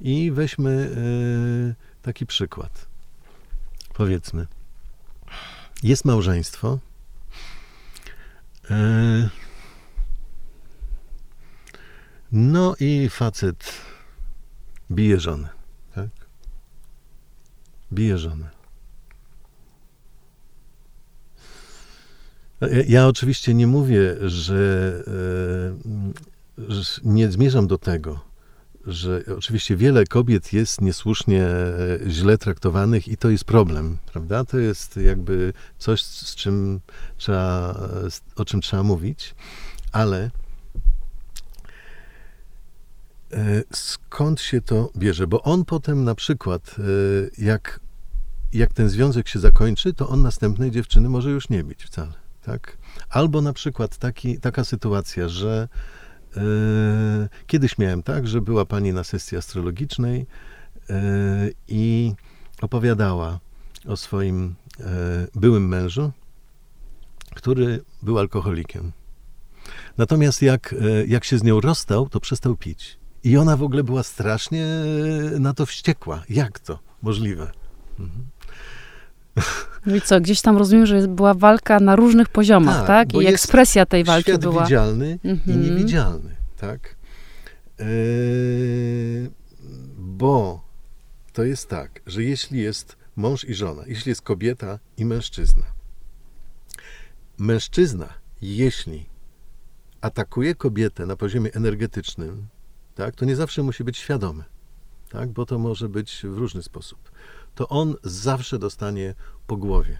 [0.00, 2.86] I weźmy e, taki przykład.
[3.94, 4.46] Powiedzmy,
[5.82, 6.78] jest małżeństwo.
[8.70, 9.28] E,
[12.32, 13.72] no i facet
[14.90, 15.48] bije żonę,
[15.94, 16.08] tak?
[17.92, 18.53] Bije żonę.
[22.86, 24.94] Ja oczywiście nie mówię, że,
[26.58, 28.20] e, że nie zmierzam do tego,
[28.86, 34.44] że oczywiście wiele kobiet jest niesłusznie e, źle traktowanych i to jest problem, prawda?
[34.44, 36.80] To jest jakby coś, z czym
[37.16, 37.80] trzeba,
[38.36, 39.34] o czym trzeba mówić,
[39.92, 40.30] ale
[43.32, 45.26] e, skąd się to bierze?
[45.26, 46.76] Bo on potem na przykład,
[47.38, 47.80] jak,
[48.52, 52.23] jak ten związek się zakończy, to on następnej dziewczyny może już nie mieć wcale.
[52.44, 52.78] Tak?
[53.10, 55.68] Albo na przykład taki, taka sytuacja, że
[56.36, 56.42] yy,
[57.46, 60.26] kiedyś miałem tak, że była pani na sesji astrologicznej
[60.88, 60.96] yy,
[61.68, 62.14] i
[62.62, 63.40] opowiadała
[63.86, 64.84] o swoim yy,
[65.34, 66.12] byłym mężu,
[67.34, 68.92] który był alkoholikiem.
[69.98, 70.74] Natomiast jak,
[71.06, 72.98] jak się z nią rozstał, to przestał pić.
[73.24, 74.66] I ona w ogóle była strasznie
[75.40, 76.22] na to wściekła.
[76.28, 77.52] Jak to możliwe?
[77.98, 78.24] Mhm.
[79.86, 83.12] No i co, gdzieś tam rozumiem, że była walka na różnych poziomach, tak?
[83.12, 83.22] tak?
[83.22, 84.62] I ekspresja tej walki świat była.
[84.62, 85.56] widzialny mhm.
[85.56, 86.96] i niewidzialny, tak?
[87.78, 89.30] Yy,
[89.98, 90.64] bo
[91.32, 95.64] to jest tak, że jeśli jest mąż i żona, jeśli jest kobieta i mężczyzna,
[97.38, 98.08] mężczyzna,
[98.42, 99.06] jeśli
[100.00, 102.46] atakuje kobietę na poziomie energetycznym,
[102.94, 104.44] tak, to nie zawsze musi być świadomy,
[105.10, 107.13] tak, bo to może być w różny sposób
[107.54, 109.14] to on zawsze dostanie
[109.46, 109.98] po głowie.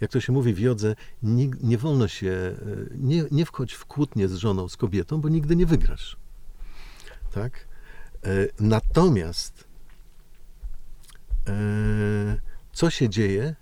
[0.00, 2.56] Jak to się mówi w jodze, nie, nie wolno się, e,
[2.96, 6.16] nie, nie wchodź w kłótnię z żoną, z kobietą, bo nigdy nie wygrasz.
[7.32, 7.68] Tak?
[8.24, 8.28] E,
[8.60, 9.64] natomiast
[11.48, 12.40] e,
[12.72, 13.54] co się dzieje,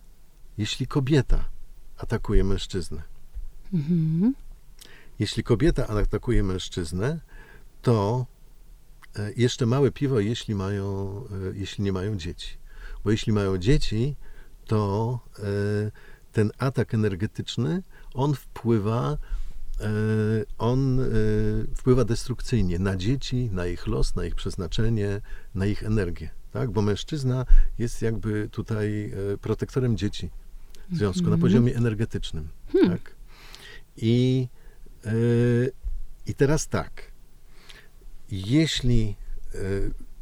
[0.59, 1.45] jeśli kobieta
[1.99, 3.03] atakuje mężczyznę?
[3.73, 4.35] Mhm.
[5.19, 7.21] Jeśli kobieta atakuje mężczyznę,
[7.83, 8.27] to
[9.37, 11.21] jeszcze małe piwo, jeśli, mają,
[11.55, 12.57] jeśli nie mają dzieci.
[13.05, 14.17] Bo jeśli mają dzieci,
[14.67, 15.43] to e,
[16.33, 17.83] ten atak energetyczny,
[18.15, 19.19] on wpływa,
[19.81, 19.89] e,
[20.59, 21.05] on e,
[21.77, 25.21] wpływa destrukcyjnie na dzieci, na ich los, na ich przeznaczenie,
[25.55, 26.31] na ich energię.
[26.53, 26.71] Tak?
[26.71, 27.47] Bo mężczyzna
[27.79, 30.31] jest jakby tutaj protektorem dzieci
[30.91, 31.31] w związku mm -hmm.
[31.31, 31.41] na mhm.
[31.41, 32.49] poziomie energetycznym.
[32.73, 32.91] Hmm.
[32.91, 33.15] Tak?
[33.97, 34.49] I,
[36.27, 37.13] I teraz tak,
[38.31, 39.17] jeśli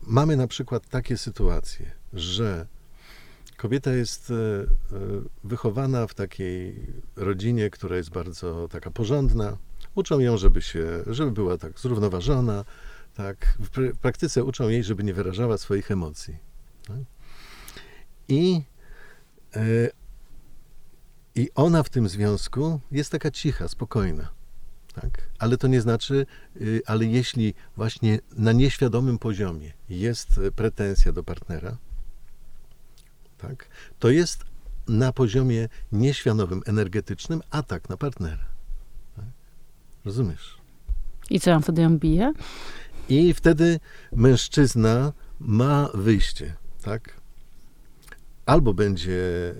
[0.02, 2.66] mamy na przykład takie sytuacje, że
[3.56, 4.66] kobieta jest e, e,
[5.44, 9.56] wychowana w takiej rodzinie, która jest bardzo taka porządna.
[9.94, 12.64] Uczą ją, żeby się, żeby była tak zrównoważona,
[13.14, 13.58] tak.
[13.58, 16.36] W praktyce uczą jej, żeby nie wyrażała swoich emocji.
[16.86, 16.96] Tak?
[18.28, 18.62] I,
[19.56, 19.90] e,
[21.34, 24.28] I ona w tym związku jest taka cicha, spokojna.
[24.94, 25.28] Tak?
[25.38, 26.26] Ale to nie znaczy,
[26.60, 31.76] y, ale jeśli właśnie na nieświadomym poziomie jest pretensja do partnera,
[33.42, 34.44] tak, to jest
[34.88, 38.44] na poziomie nieświadomym, energetycznym atak na partnera.
[39.16, 39.24] Tak?
[40.04, 40.58] Rozumiesz?
[41.30, 42.32] I co, on wtedy ją bije?
[43.08, 43.80] I wtedy
[44.12, 47.20] mężczyzna ma wyjście, tak?
[48.46, 49.54] Albo będzie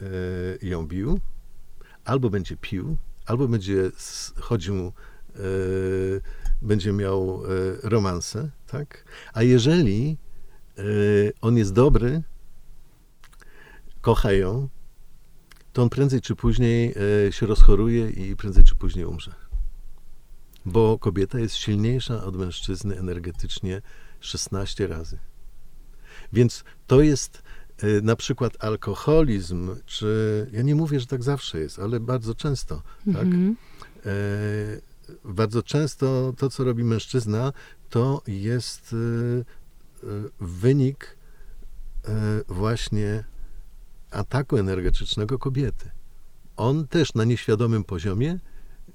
[0.63, 1.21] e, ją bił,
[2.05, 3.91] albo będzie pił, albo będzie
[4.37, 4.93] chodził, e,
[6.63, 7.49] będzie miał e,
[7.89, 9.05] romanse, tak?
[9.33, 10.19] A jeżeli
[11.41, 12.23] on jest dobry,
[14.03, 14.69] kocha ją,
[15.73, 16.95] to on prędzej czy później
[17.29, 19.35] e, się rozchoruje i prędzej czy później umrze.
[20.65, 23.83] Bo kobieta jest silniejsza od mężczyzny energetycznie
[24.21, 25.19] 16 razy.
[26.33, 27.43] Więc to jest
[27.79, 32.83] e, na przykład alkoholizm, czy ja nie mówię, że tak zawsze jest, ale bardzo często,
[33.13, 33.25] tak?
[33.25, 33.57] Mhm.
[34.07, 34.11] E,
[35.25, 37.53] bardzo często to, co robi mężczyzna,
[37.91, 38.95] to jest
[40.41, 41.17] wynik
[42.49, 43.25] właśnie
[44.13, 45.91] ataku energetycznego kobiety.
[46.57, 48.39] On też na nieświadomym poziomie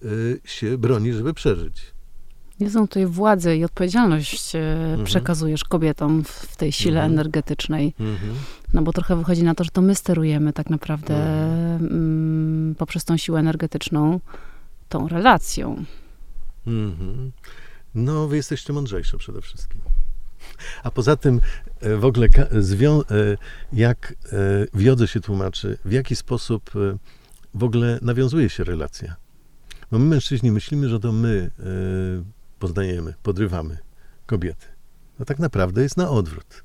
[0.03, 1.93] y, się broni, żeby przeżyć.
[2.59, 5.05] Niezłą tutaj władzę i odpowiedzialność y, mhm.
[5.05, 7.11] przekazujesz kobietom w, w tej sile mhm.
[7.11, 7.93] energetycznej.
[7.99, 8.35] Mhm.
[8.73, 11.91] No bo trochę wychodzi na to, że to my sterujemy tak naprawdę mhm.
[11.91, 14.19] mm, poprzez tą siłę energetyczną
[14.89, 15.85] tą relacją.
[16.67, 17.31] Mhm.
[17.95, 19.81] No, wy jesteście mądrzejsze przede wszystkim.
[20.83, 21.41] A poza tym
[21.79, 23.37] e, w ogóle e,
[23.73, 24.35] jak e,
[24.73, 26.71] w jodze się tłumaczy, w jaki sposób
[27.53, 29.15] w ogóle nawiązuje się relacja.
[29.91, 31.51] Bo my mężczyźni myślimy, że to my
[32.59, 33.77] poznajemy, podrywamy
[34.25, 34.65] kobiety.
[35.19, 36.63] No tak naprawdę jest na odwrót.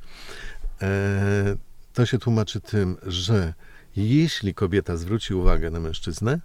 [1.92, 3.54] To się tłumaczy tym, że
[3.96, 6.40] jeśli kobieta zwróci uwagę na mężczyznę,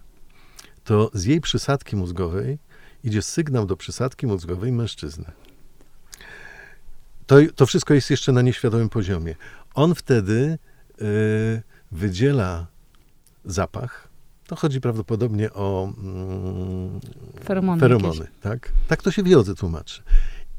[0.84, 2.58] to z jej przysadki mózgowej
[3.04, 5.32] idzie sygnał do przysadki mózgowej mężczyzny.
[7.28, 9.34] To, to wszystko jest jeszcze na nieświadomym poziomie.
[9.74, 10.58] On wtedy
[11.02, 11.62] y,
[11.92, 12.66] wydziela
[13.44, 14.08] zapach.
[14.46, 17.00] To chodzi prawdopodobnie o mm,
[17.44, 18.72] Feromony feromony tak?
[18.88, 20.02] tak to się w jodze tłumaczy.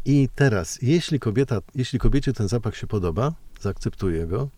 [0.05, 4.49] I teraz, jeśli kobieta, jeśli kobiecie ten zapach się podoba, zaakceptuje go,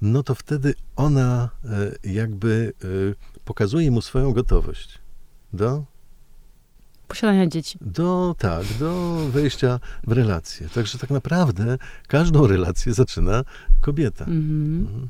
[0.00, 2.86] no to wtedy ona e, jakby e,
[3.44, 4.98] pokazuje mu swoją gotowość
[5.52, 5.84] do,
[7.10, 7.78] Posiadania dzieci.
[7.80, 10.68] do, tak, do wejścia w relację.
[10.74, 13.44] Także tak naprawdę każdą relację zaczyna
[13.80, 14.24] kobieta.
[14.24, 14.80] Mhm.
[14.80, 15.08] Mhm.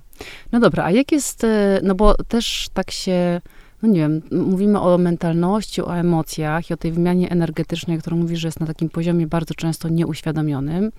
[0.53, 3.41] No dobra, a jak jest, e, no bo też tak się,
[3.83, 8.41] no nie wiem, mówimy o mentalności, o emocjach i o tej wymianie energetycznej, którą mówisz,
[8.41, 10.93] że jest na takim poziomie bardzo często nieuświadomionym.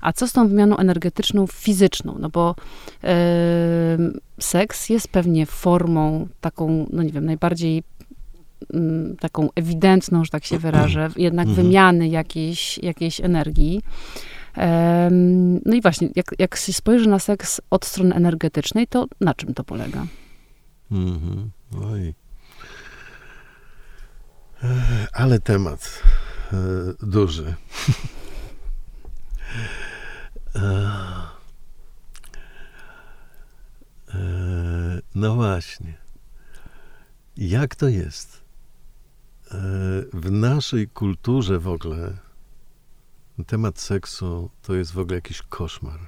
[0.00, 2.16] A co z tą wymianą energetyczną fizyczną?
[2.18, 2.54] No bo
[3.04, 3.98] e,
[4.40, 7.82] seks jest pewnie formą taką, no nie wiem, najbardziej
[9.20, 11.66] taką ewidentną, że tak się wyrażę, jednak Mhm.
[11.66, 13.82] wymiany jakiejś, jakiejś energii.
[15.64, 19.54] No i właśnie, jak, jak się spojrzy na seks od strony energetycznej, to na czym
[19.54, 20.06] to polega?
[20.90, 21.50] Mhm.
[21.82, 22.14] Oj.
[25.12, 26.02] Ale temat
[26.52, 26.56] e,
[27.06, 27.54] duży.
[30.54, 30.62] Ech.
[34.14, 35.94] E, No właśnie.
[37.36, 38.45] Jak to jest?
[40.12, 42.26] W naszej kulturze w ogóle
[43.44, 46.00] temat seksu to jest w ogóle jakiś koszmar,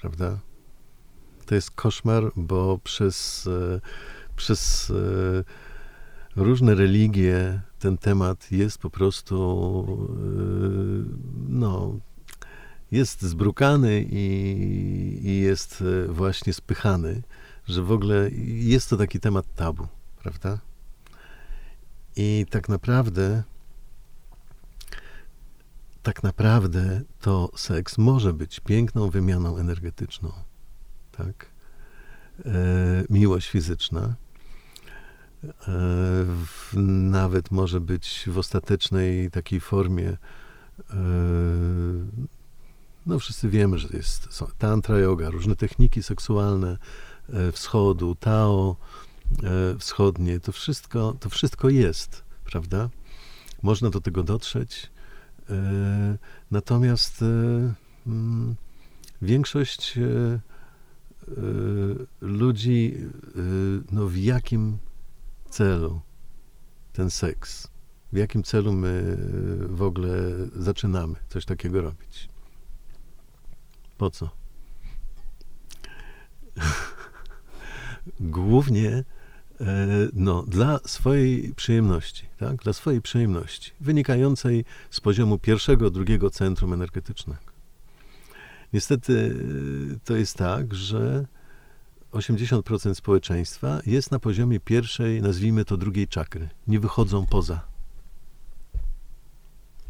[0.00, 0.38] prawda?
[1.46, 3.80] To jest koszmar, bo przez, e,
[4.36, 9.36] przez e, różne religie ten temat jest po prostu
[10.10, 10.38] e,
[11.48, 11.98] no,
[12.90, 14.26] jest zbrukany i,
[15.22, 17.22] i jest właśnie spychany,
[17.66, 19.86] że w ogóle jest to taki temat tabu,
[20.22, 20.69] prawda?
[22.16, 23.42] I tak naprawdę
[26.02, 30.32] tak naprawdę to seks może być piękną wymianą energetyczną
[31.24, 31.46] tak?
[32.44, 34.14] E, miłość fizyczna.
[35.44, 35.54] E,
[36.26, 36.72] w,
[37.10, 40.08] nawet może być w ostatecznej takiej formie.
[40.10, 40.96] E,
[43.06, 46.78] no wszyscy wiemy, że jest tantra yoga, różne techniki seksualne
[47.28, 48.76] e, wschodu, Tao
[49.78, 52.90] wschodnie, to wszystko, to wszystko jest, prawda?
[53.62, 54.90] Można do tego dotrzeć.
[55.50, 56.18] E,
[56.50, 57.26] natomiast e,
[58.06, 58.56] mm,
[59.22, 60.40] większość e,
[62.20, 62.96] ludzi,
[63.92, 64.78] no w jakim
[65.50, 66.00] celu
[66.92, 67.68] ten seks,
[68.12, 69.16] w jakim celu my
[69.60, 70.12] w ogóle
[70.56, 72.28] zaczynamy coś takiego robić.
[73.98, 74.30] Po co?
[78.20, 79.04] Głównie e,
[80.12, 82.56] no, dla swojej przyjemności, tak?
[82.56, 87.40] Dla swojej przyjemności, wynikającej z poziomu pierwszego, drugiego centrum energetycznego.
[88.72, 91.26] Niestety y, to jest tak, że
[92.12, 96.48] 80% społeczeństwa jest na poziomie pierwszej, nazwijmy to drugiej czakry.
[96.66, 97.60] Nie wychodzą poza.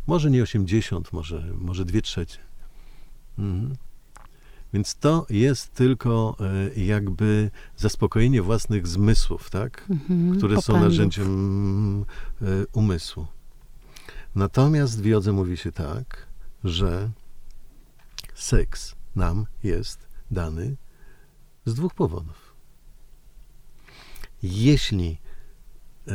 [0.06, 2.38] Może nie 80, może, może 2 trzecie.
[3.38, 3.76] Mhm.
[4.72, 9.87] Więc to jest tylko e, jakby zaspokojenie własnych zmysłów, tak?
[9.90, 12.04] Mhm, które są narzędziem
[12.42, 13.26] e, umysłu.
[14.35, 16.26] Natomiast w jodze mówi się tak,
[16.64, 17.11] że
[18.35, 20.76] seks nam jest dany
[21.64, 22.54] z dwóch powodów.
[24.42, 25.18] Jeśli
[26.09, 26.12] e,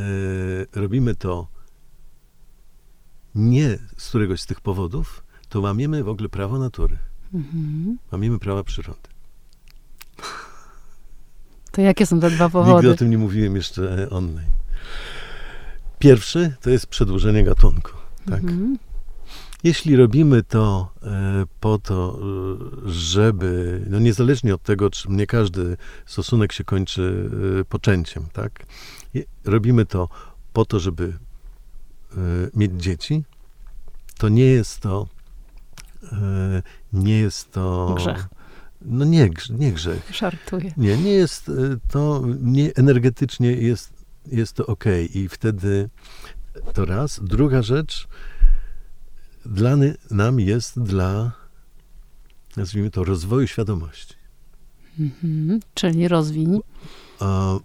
[0.73, 1.47] robimy to
[3.35, 6.97] nie z któregoś z tych powodów, to łamiemy w ogóle prawo natury,
[7.35, 7.97] Mhm.
[8.11, 9.09] łamiemy prawa przyrody.
[11.71, 12.95] To jakie są te dwa Nigdy o powody?
[12.95, 14.51] tym nie mówiłem jeszcze online.
[15.99, 17.91] Pierwszy to jest przedłużenie gatunku.
[18.25, 18.43] Tak?
[18.43, 18.77] Mhm.
[19.63, 22.19] Jeśli robimy to e, po to,
[22.85, 27.29] e, żeby, no niezależnie od tego, czy nie każdy stosunek się kończy
[27.61, 28.65] e, poczęciem, tak?
[29.45, 30.09] Robimy to
[30.53, 31.13] po to, żeby
[32.53, 33.23] mieć dzieci,
[34.17, 35.07] to nie jest to,
[36.95, 37.93] nie jest to...
[37.97, 38.27] Grzech.
[38.81, 40.09] No nie, nie grzech.
[40.13, 40.73] Żartuję.
[40.77, 41.53] Nie, nie jest e,
[41.89, 43.93] to, nie, energetycznie jest,
[44.27, 44.83] jest to ok.
[45.13, 45.89] I wtedy
[46.73, 47.19] to raz.
[47.23, 48.07] Druga rzecz,
[49.45, 49.75] dla
[50.11, 51.31] nam jest dla,
[52.57, 54.15] nazwijmy to, rozwoju świadomości.
[54.99, 55.59] Mhm.
[55.73, 56.59] Czyli rozwiń.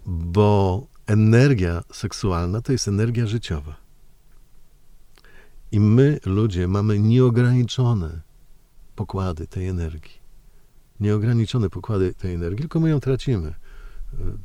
[0.05, 3.75] Bo energia seksualna to jest energia życiowa.
[5.71, 8.21] I my, ludzie, mamy nieograniczone
[9.01, 10.21] pokłady tej energii.
[10.99, 13.47] Nieograniczone pokłady tej energii, tylko my ją tracimy.
[13.47, 13.57] E,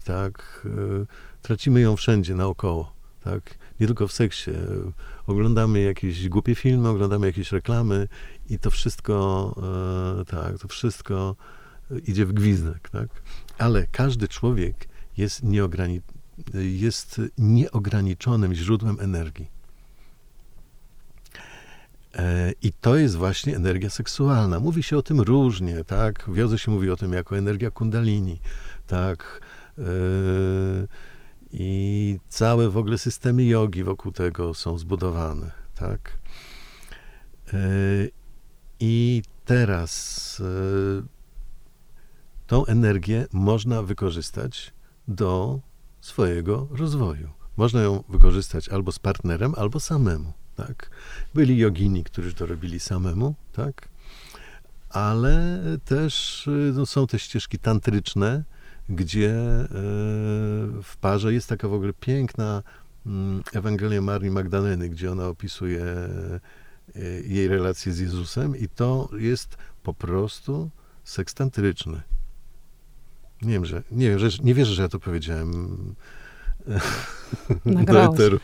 [0.04, 0.66] tak,
[1.02, 1.07] e,
[1.42, 2.92] tracimy ją wszędzie naokoło.
[3.24, 3.59] Tak?
[3.80, 4.50] Nie tylko w seksie.
[5.26, 8.09] Oglądamy jakieś głupie filmy, oglądamy jakieś reklamy
[8.50, 9.16] i to wszystko,
[10.20, 11.36] e, tak, to wszystko
[12.07, 13.09] idzie w gwizdek, tak?
[13.59, 16.00] Ale każdy człowiek jest, nieograni
[16.54, 19.55] jest nieograniczonym źródłem energii.
[22.16, 24.60] E, I to jest właśnie energia seksualna.
[24.60, 26.24] Mówi się o tym różnie, tak?
[26.28, 28.40] W się mówi o tym jako energia kundalini,
[28.86, 29.40] tak?
[29.78, 29.82] E,
[31.52, 36.18] I całe w ogóle systemy jogi wokół tego są zbudowane, tak?
[37.52, 37.58] E,
[38.80, 40.42] I teraz
[42.46, 44.74] tą energię można wykorzystać
[45.08, 45.60] do
[46.00, 47.30] swojego rozwoju.
[47.56, 50.90] Można ją wykorzystać albo z partnerem, albo samemu tak.
[51.34, 53.88] Byli jogini, którzy to robili samemu, tak.
[54.90, 58.44] Ale też no, są te ścieżki tantryczne,
[58.88, 59.68] gdzie e,
[60.82, 62.62] w parze jest taka w ogóle piękna
[63.07, 66.09] mm, Ewangelia Marii Magdaleny, gdzie ona opisuje e,
[67.26, 70.70] jej relacje z Jezusem i to jest po prostu
[71.04, 72.00] seks tantryczny.
[73.42, 75.76] Nie wiem, że, nie wiem, że, nie wierzę, że ja to powiedziałem
[77.86, 78.40] do eteru.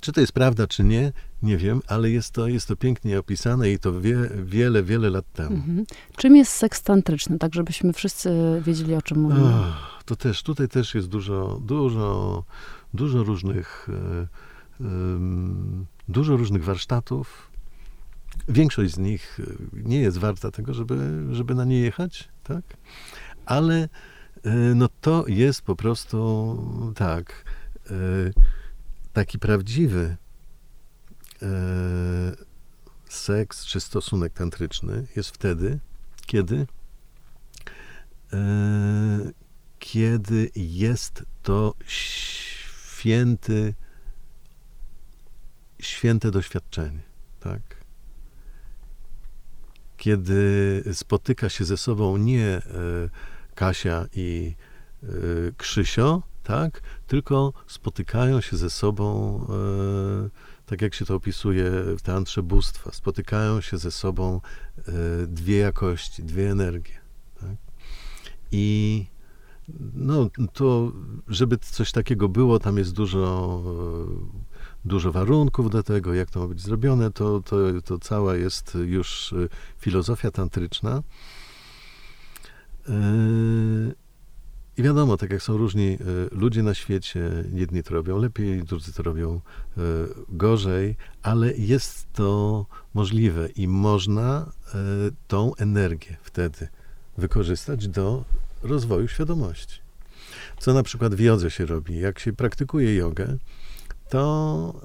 [0.00, 3.70] Czy to jest prawda, czy nie, nie wiem, ale jest to, jest to pięknie opisane
[3.70, 5.56] i to wie, wiele, wiele lat temu.
[5.56, 5.84] Mhm.
[6.16, 8.30] Czym jest seks tantryczny, tak żebyśmy wszyscy
[8.66, 9.44] wiedzieli, o czym mówimy?
[9.44, 12.44] Oh, to też, tutaj też jest dużo, dużo,
[12.94, 13.88] dużo różnych,
[14.80, 17.50] um, dużo różnych warsztatów.
[18.48, 22.62] Większość z nich e, nie jest warta tego, żeby, żeby na nie jechać, tak?
[23.46, 23.88] Ale
[24.42, 27.44] e, no to jest po prostu tak
[29.12, 30.16] taki prawdziwy
[31.42, 31.46] e,
[33.08, 35.80] seks czy stosunek tantryczny jest wtedy,
[36.26, 36.66] kiedy
[38.32, 39.30] e,
[39.78, 43.74] kiedy jest to święty
[45.82, 47.00] święte doświadczenie,
[47.40, 47.60] tak?
[49.96, 52.62] Kiedy spotyka się ze sobą nie e,
[53.54, 54.54] Kasia i
[55.02, 55.06] e,
[55.56, 56.82] Krzysio, tak?
[57.06, 59.40] Tylko spotykają się ze sobą,
[60.24, 60.30] e,
[60.66, 64.40] tak jak się to opisuje w teatrze bóstwa, spotykają się ze sobą
[64.78, 64.82] e,
[65.26, 66.94] dwie jakości, dwie energie.
[67.40, 67.56] Tak?
[68.52, 69.06] I
[69.94, 70.92] no, to,
[71.28, 76.46] żeby coś takiego było, tam jest dużo, e, dużo warunków do tego, jak to ma
[76.46, 79.36] być zrobione, to, to, to cała jest już e,
[79.78, 81.02] filozofia tantryczna.
[82.88, 82.92] E,
[84.80, 85.98] i wiadomo, tak jak są różni e,
[86.30, 89.80] ludzie na świecie, jedni to robią lepiej, drudzy to robią e,
[90.28, 94.78] gorzej, ale jest to możliwe i można e,
[95.28, 96.68] tą energię wtedy
[97.18, 98.24] wykorzystać do
[98.62, 99.80] rozwoju świadomości.
[100.58, 101.98] Co na przykład w jodze się robi?
[101.98, 103.36] Jak się praktykuje jogę,
[104.08, 104.80] to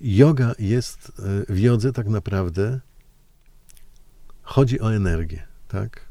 [0.00, 1.12] yoga jest
[1.48, 2.80] w jodze tak naprawdę
[4.42, 6.05] chodzi o energię, tak?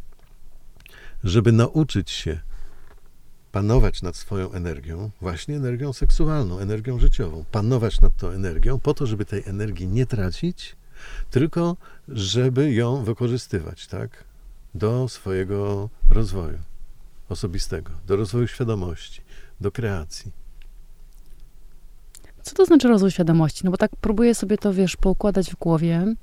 [1.25, 2.39] Żeby nauczyć się
[3.51, 9.05] panować nad swoją energią, właśnie energią seksualną, energią życiową, panować nad tą energią, po to,
[9.05, 10.75] żeby tej energii nie tracić,
[11.31, 14.23] tylko żeby ją wykorzystywać, tak,
[14.75, 16.57] do swojego rozwoju
[17.29, 19.21] osobistego, do rozwoju świadomości,
[19.61, 20.31] do kreacji.
[22.43, 23.61] Co to znaczy rozwój świadomości?
[23.65, 26.15] No bo tak próbuję sobie to, wiesz, poukładać w głowie.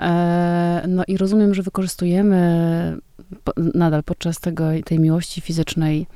[0.00, 2.96] E, no i rozumiem, że wykorzystujemy
[3.56, 6.06] nadal podczas tego, tej miłości fizycznej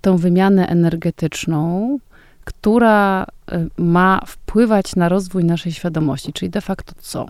[0.00, 1.98] tą wymianę energetyczną,
[2.44, 6.32] która e, ma wpływać na rozwój naszej świadomości.
[6.32, 7.26] Czyli de facto co?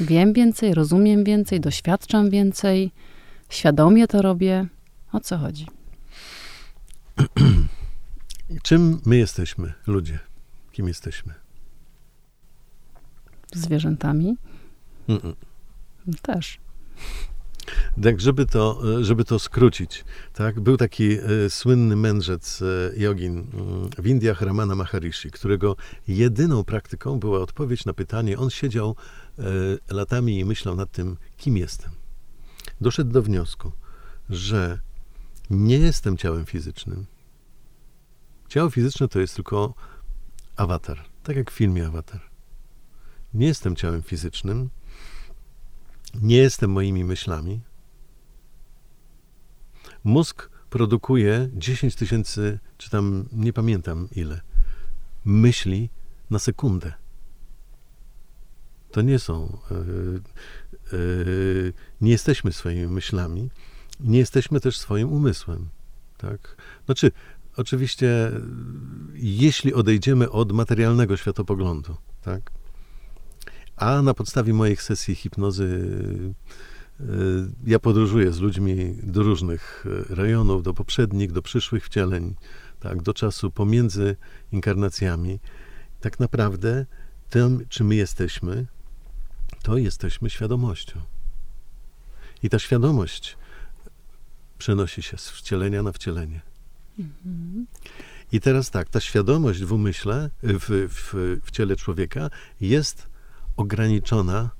[0.00, 2.90] Wiem więcej, rozumiem więcej, doświadczam więcej,
[3.48, 4.66] świadomie to robię.
[5.12, 5.66] O co chodzi?
[8.62, 10.18] Czym my jesteśmy, ludzie?
[10.72, 11.43] Kim jesteśmy?
[13.58, 14.36] Zwierzętami?
[15.08, 15.34] Mm-mm.
[16.22, 16.58] Też.
[18.02, 23.90] Tak, żeby to, żeby to skrócić, tak, był taki e, słynny mędrzec e, jogin mm,
[23.98, 25.76] w Indiach, Ramana Maharishi, którego
[26.08, 28.38] jedyną praktyką była odpowiedź na pytanie.
[28.38, 28.96] On siedział
[29.38, 29.42] e,
[29.94, 31.90] latami i myślał nad tym, kim jestem.
[32.80, 33.72] Doszedł do wniosku,
[34.30, 34.80] że
[35.50, 37.06] nie jestem ciałem fizycznym.
[38.48, 39.74] Ciało fizyczne to jest tylko
[40.56, 42.33] awatar, tak jak w filmie Awatar.
[43.34, 44.70] Nie jestem ciałem fizycznym,
[46.22, 47.60] nie jestem moimi myślami.
[50.04, 54.40] Mózg produkuje 10 tysięcy, czy tam nie pamiętam ile,
[55.24, 55.90] myśli
[56.30, 56.92] na sekundę.
[58.90, 59.58] To nie są.
[59.70, 60.20] Yy,
[60.92, 63.50] yy, nie jesteśmy swoimi myślami,
[64.00, 65.68] nie jesteśmy też swoim umysłem.
[66.16, 66.56] Tak?
[66.84, 67.12] Znaczy,
[67.56, 68.30] oczywiście,
[69.14, 72.50] jeśli odejdziemy od materialnego światopoglądu, tak?
[73.76, 75.88] A na podstawie moich sesji hipnozy
[77.00, 77.06] yy,
[77.66, 82.34] ja podróżuję z ludźmi do różnych rejonów, do poprzednich, do przyszłych wcieleń,
[82.80, 84.16] tak, do czasu pomiędzy
[84.52, 85.40] inkarnacjami.
[86.00, 86.86] Tak naprawdę
[87.30, 88.66] tym, czym my jesteśmy,
[89.62, 91.00] to jesteśmy świadomością.
[92.42, 93.36] I ta świadomość
[94.58, 96.40] przenosi się z wcielenia na wcielenie.
[96.98, 97.66] Mhm.
[98.32, 103.13] I teraz tak, ta świadomość w umyśle, w, w, w ciele człowieka jest
[103.56, 104.50] ograniczona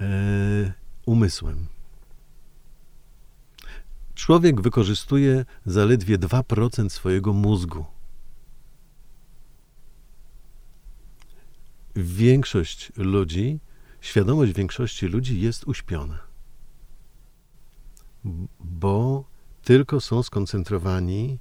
[0.00, 0.72] e,
[1.06, 1.66] umysłem.
[4.14, 7.84] Człowiek wykorzystuje zaledwie 2% swojego mózgu.
[11.96, 13.58] Większość ludzi,
[14.00, 16.18] świadomość większości ludzi jest uśpiona,
[18.60, 19.24] bo
[19.62, 21.38] tylko są skoncentrowani,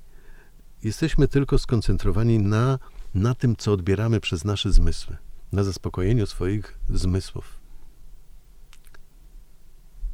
[0.84, 2.80] jesteśmy tylko skoncentrowani na,
[3.16, 5.18] na tym, co odbieramy przez nasze zmysły,
[5.56, 7.60] na zaspokojeniu swoich zmysłów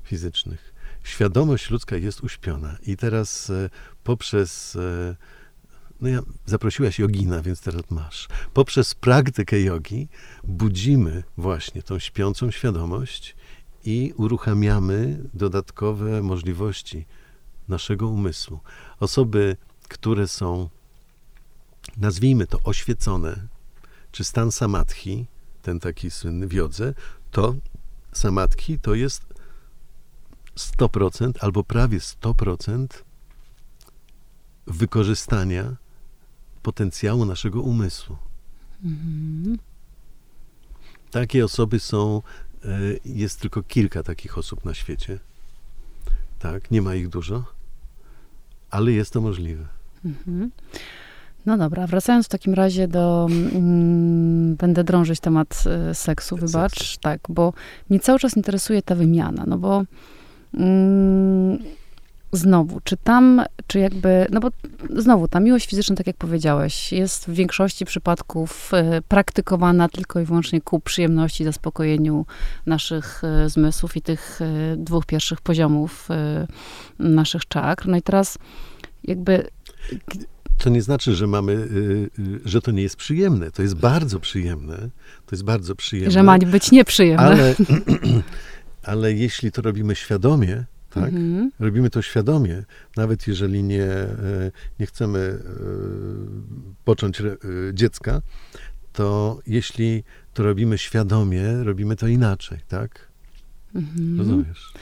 [0.04, 0.74] fizycznych.
[1.04, 3.70] Świadomość ludzka jest uśpiona i teraz e,
[4.04, 5.16] poprzez e,
[6.02, 8.28] no ja zaprosiłaś jogina, więc teraz masz.
[8.54, 10.08] Poprzez praktykę jogi
[10.44, 13.36] budzimy właśnie tą śpiącą świadomość
[13.84, 17.06] i uruchamiamy dodatkowe możliwości
[17.68, 18.60] naszego umysłu.
[19.00, 19.58] Osoby,
[19.90, 20.70] które są,
[21.98, 23.48] nazwijmy to, oświecone,
[24.12, 25.26] czy stan samadhi,
[25.62, 26.94] ten taki słynny w jodze,
[27.32, 27.56] to
[28.14, 29.26] samadhi to jest
[30.56, 32.88] 100% albo prawie 100%
[34.68, 35.76] wykorzystania
[36.64, 38.18] potencjału naszego umysłu.
[38.84, 39.58] Mhm.
[41.12, 42.22] Takie osoby są,
[42.66, 42.68] e,
[43.06, 45.20] jest tylko kilka takich osób na świecie.
[46.40, 47.44] Tak, nie ma ich dużo,
[48.70, 49.68] ale jest to możliwe.
[50.06, 50.52] Mhm.
[51.46, 53.28] No dobra, wracając w takim razie do.
[53.56, 56.80] Mm, będę drążyć temat y, seksu, wybacz.
[56.80, 57.00] Seksu.
[57.02, 57.54] Tak, bo
[57.90, 59.84] mnie cały czas interesuje ta wymiana, no bo.
[60.54, 61.60] Mm,
[62.32, 64.50] znowu, czy tam, czy jakby, no bo
[64.96, 70.26] znowu, ta miłość fizyczna, tak jak powiedziałeś, jest w większości przypadków y, praktykowana tylko i
[70.26, 72.26] wyłącznie ku przyjemności, zaspokojeniu
[72.66, 76.10] naszych y, zmysłów i tych y, dwóch pierwszych poziomów
[77.00, 77.88] naszych czakr.
[77.88, 78.38] No i teraz
[79.04, 79.48] jakby...
[80.62, 81.68] To nie znaczy, że mamy,
[82.46, 83.52] że to nie jest przyjemne.
[83.52, 84.78] To jest bardzo przyjemne.
[85.26, 86.12] To jest bardzo przyjemne.
[86.12, 87.24] Że ma być nieprzyjemne.
[87.24, 87.56] Ale,
[88.84, 91.04] ale jeśli to robimy świadomie, tak?
[91.04, 91.52] Mhm.
[91.60, 92.64] Robimy to świadomie,
[92.98, 95.44] nawet jeżeli nie, e, nie chcemy e,
[96.86, 97.38] począć e,
[97.74, 98.22] dziecka,
[98.94, 100.04] to jeśli
[100.34, 103.08] to robimy świadomie, robimy to inaczej, tak?
[103.76, 104.20] Mhm.
[104.20, 104.74] Rozumiesz?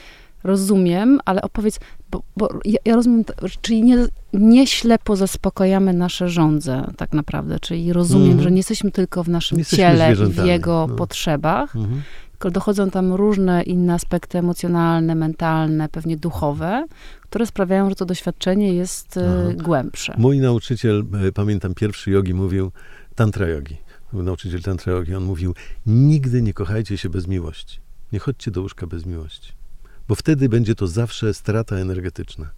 [0.44, 1.80] Rozumiem, ale opowiedz,
[2.10, 3.24] bo, bo ja, ja, rozumiem,
[3.60, 8.42] czyli nie, nie ślepo zaspokajamy nasze żądze tak naprawdę, czyli rozumiem, mhm.
[8.42, 10.96] że nie jesteśmy tylko w naszym ciele i w jego no.
[10.96, 12.02] potrzebach, mhm
[12.40, 16.86] tylko dochodzą tam różne inne aspekty emocjonalne, mentalne, pewnie duchowe,
[17.20, 19.62] które sprawiają, że to doświadczenie jest e, Aha.
[19.62, 20.14] głębsze.
[20.18, 22.72] Mój nauczyciel, e, pamiętam pierwszy jogi, mówił,
[23.14, 23.76] tantra jogi,
[24.12, 25.54] był nauczyciel tantra jogi, on mówił,
[25.86, 27.78] nigdy nie kochajcie się bez miłości.
[28.12, 29.52] Nie chodźcie do łóżka bez miłości.
[30.10, 32.50] Bo wtedy będzie to zawsze strata energetyczna.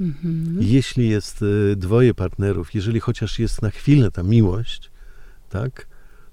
[0.00, 0.58] Mhm.
[0.60, 4.90] Jeśli jest e, dwoje partnerów, jeżeli chociaż jest na chwilę ta miłość,
[5.50, 5.86] tak,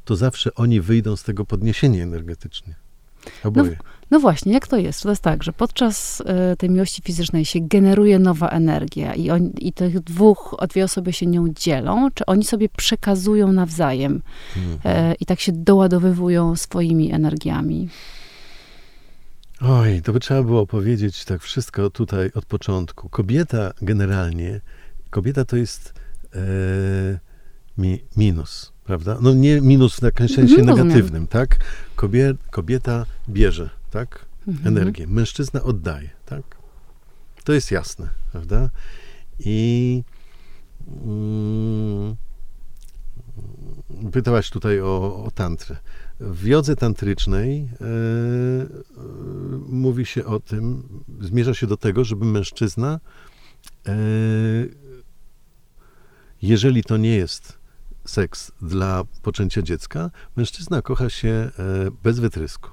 [0.06, 2.76] to zawsze oni wyjdą z tego podniesienia energetycznie.
[3.44, 3.70] Oboje.
[3.70, 3.78] No,
[4.12, 5.04] no właśnie, jak to jest?
[5.04, 6.22] To jest tak, że podczas
[6.54, 11.14] y, tej miłości fizycznej się generuje nowa energia i, on, i tych dwóch, dwie osoby
[11.14, 14.22] się nią dzielą, czy oni sobie przekazują nawzajem
[14.58, 15.12] mhm.
[15.12, 17.90] y, i tak się doładowywują swoimi energiami?
[19.62, 23.10] Oj, to by trzeba było powiedzieć tak wszystko tutaj od początku.
[23.10, 24.62] Kobieta generalnie,
[25.10, 25.94] kobieta to jest
[26.36, 26.40] e,
[27.78, 29.18] mi, minus prawda?
[29.22, 31.60] No nie minus w takim sensie mhm, negatywnym, tak?
[31.96, 34.26] Kobie, kobieta bierze, tak?
[34.48, 34.68] Mhm.
[34.68, 35.08] Energię.
[35.08, 36.42] Mężczyzna oddaje, tak?
[37.44, 38.70] To jest jasne, prawda?
[39.40, 40.04] I
[41.06, 42.16] mm,
[44.12, 45.76] pytałaś tutaj o, o tantrę.
[46.20, 47.88] W jodze tantrycznej e, e,
[49.70, 50.84] mówi się o tym,
[51.22, 53.00] zmierza się do tego, żeby mężczyzna,
[53.88, 53.96] e,
[56.42, 57.58] jeżeli to nie jest
[58.06, 61.52] seks dla poczęcia dziecka, mężczyzna kocha się e,
[62.04, 62.70] bez wytrysku.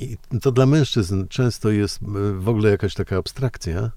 [0.00, 3.90] I to dla mężczyzn często jest e, w ogóle jakaś taka abstrakcja,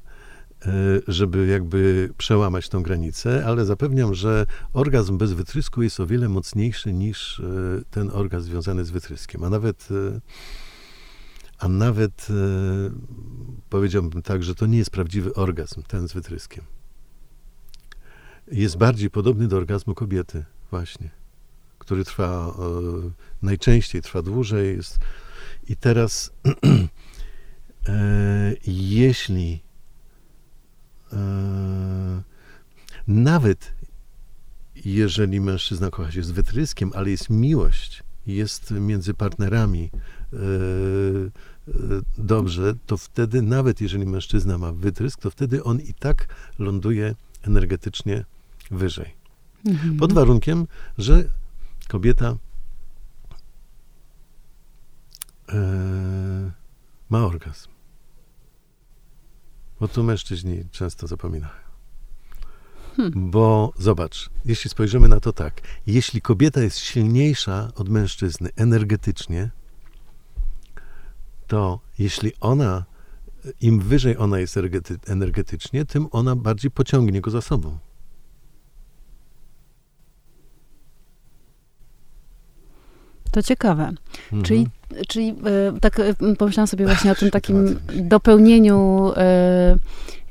[1.07, 6.93] żeby jakby przełamać tą granicę, ale zapewniam, że orgazm bez wytrysku jest o wiele mocniejszy
[6.93, 7.43] niż e,
[7.91, 9.43] ten orgazm związany z wytryskiem.
[9.43, 9.89] A nawet,
[11.57, 12.27] a nawet
[13.69, 16.63] powiedziałbym tak, że to nie jest prawdziwy orgazm, ten z wytryskiem.
[18.51, 21.09] Jest bardziej podobny do orgazmu kobiety, właśnie,
[21.79, 22.53] który trwa
[23.41, 24.99] najczęściej, trwa dłużej, jest
[25.69, 26.31] i teraz,
[27.87, 29.66] e, jeśli
[33.07, 33.73] nawet
[34.85, 39.89] jeżeli mężczyzna kocha się z wytryskiem, ale jest miłość, jest między partnerami
[40.33, 40.37] e,
[42.17, 46.27] dobrze, to wtedy, nawet jeżeli mężczyzna ma wytrysk, to wtedy on i tak
[46.59, 48.25] ląduje energetycznie
[48.71, 49.15] wyżej.
[49.65, 49.97] Mhm.
[49.97, 51.23] Pod warunkiem, że
[51.87, 52.37] kobieta
[55.49, 56.51] e,
[57.09, 57.76] ma orgazm.
[59.79, 61.53] Bo tu mężczyźni często zapominają.
[62.95, 63.31] Hmm.
[63.31, 69.49] Bo zobacz, jeśli spojrzymy na to tak, jeśli kobieta jest silniejsza od mężczyzny energetycznie,
[71.47, 72.85] to jeśli ona,
[73.61, 74.57] im wyżej ona jest
[75.07, 77.77] energetycznie, tym ona bardziej pociągnie go za sobą.
[83.37, 83.93] To ciekawe.
[84.23, 84.43] Mhm.
[84.43, 84.67] Czyli,
[85.07, 89.75] czyli e, tak e, pomyślałam sobie właśnie o tym takim dopełnieniu e,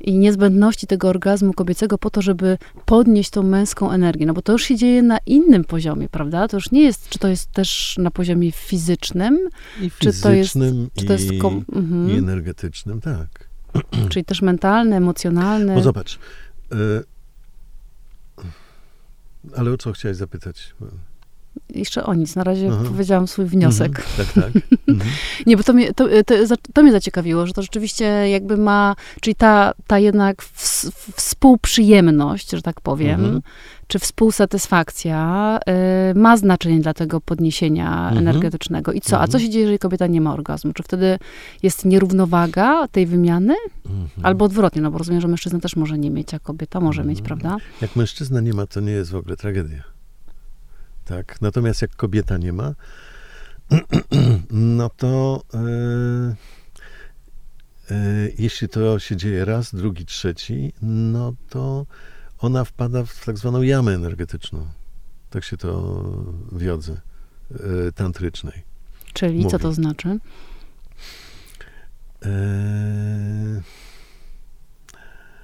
[0.01, 4.25] i niezbędności tego orgazmu kobiecego po to, żeby podnieść tą męską energię.
[4.25, 6.47] No bo to już się dzieje na innym poziomie, prawda?
[6.47, 9.49] To już nie jest, czy to jest też na poziomie fizycznym,
[9.81, 10.53] I fizycznym, czy to jest,
[10.95, 12.09] czy to jest kom- mhm.
[12.09, 13.49] i energetycznym, tak.
[14.11, 15.75] Czyli też mentalny, emocjonalny.
[15.75, 16.19] Bo zobacz,
[16.73, 17.03] y-
[19.57, 20.73] ale o co chciałeś zapytać?
[21.75, 22.35] Jeszcze o nic.
[22.35, 22.83] Na razie Aha.
[22.89, 23.99] powiedziałam swój wniosek.
[23.99, 24.05] Mhm.
[24.17, 24.63] Tak, tak.
[24.87, 25.09] Mhm.
[25.47, 29.35] Nie, bo to mnie, to, to, to, mnie zaciekawiło, że to rzeczywiście jakby ma, czyli
[29.35, 33.41] ta, ta jednak w, współprzyjemność, że tak powiem, mhm.
[33.87, 35.59] czy współsatysfakcja
[36.11, 38.17] y, ma znaczenie dla tego podniesienia mhm.
[38.17, 38.91] energetycznego.
[38.91, 39.19] I co?
[39.19, 39.43] A co mhm.
[39.43, 40.73] się dzieje, jeżeli kobieta nie ma orgazmu?
[40.73, 41.19] Czy wtedy
[41.63, 43.55] jest nierównowaga tej wymiany?
[43.85, 44.09] Mhm.
[44.23, 47.21] Albo odwrotnie, no bo rozumiem, że mężczyzna też może nie mieć, a kobieta może mieć,
[47.21, 47.57] prawda?
[47.81, 49.96] Jak mężczyzna nie ma, to nie jest w ogóle tragedia.
[51.07, 51.41] Tak?
[51.41, 52.73] Natomiast jak kobieta nie ma,
[54.51, 56.35] no to yy,
[57.97, 61.85] yy, jeśli to się dzieje raz, drugi, trzeci, no to
[62.39, 64.67] ona wpada w tak zwaną jamę energetyczną.
[65.29, 66.03] Tak się to
[66.51, 67.01] wiodze
[67.51, 68.63] yy, tantrycznej.
[69.13, 69.49] Czyli mówi.
[69.49, 70.19] co to znaczy?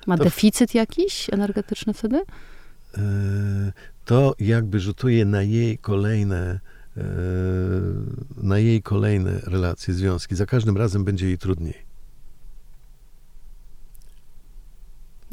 [0.07, 2.21] Ma to deficyt jakiś energetyczny wtedy?
[4.05, 6.59] To jakby rzutuje na jej kolejne
[6.97, 7.03] e,
[8.37, 10.35] na jej kolejne relacje, związki.
[10.35, 11.93] Za każdym razem będzie jej trudniej.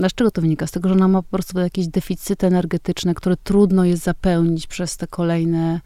[0.09, 0.67] Z czego to wynika?
[0.67, 4.97] Z tego, że ona ma po prostu jakieś deficyty energetyczne, które trudno jest zapełnić przez
[4.97, 5.81] te kolejne,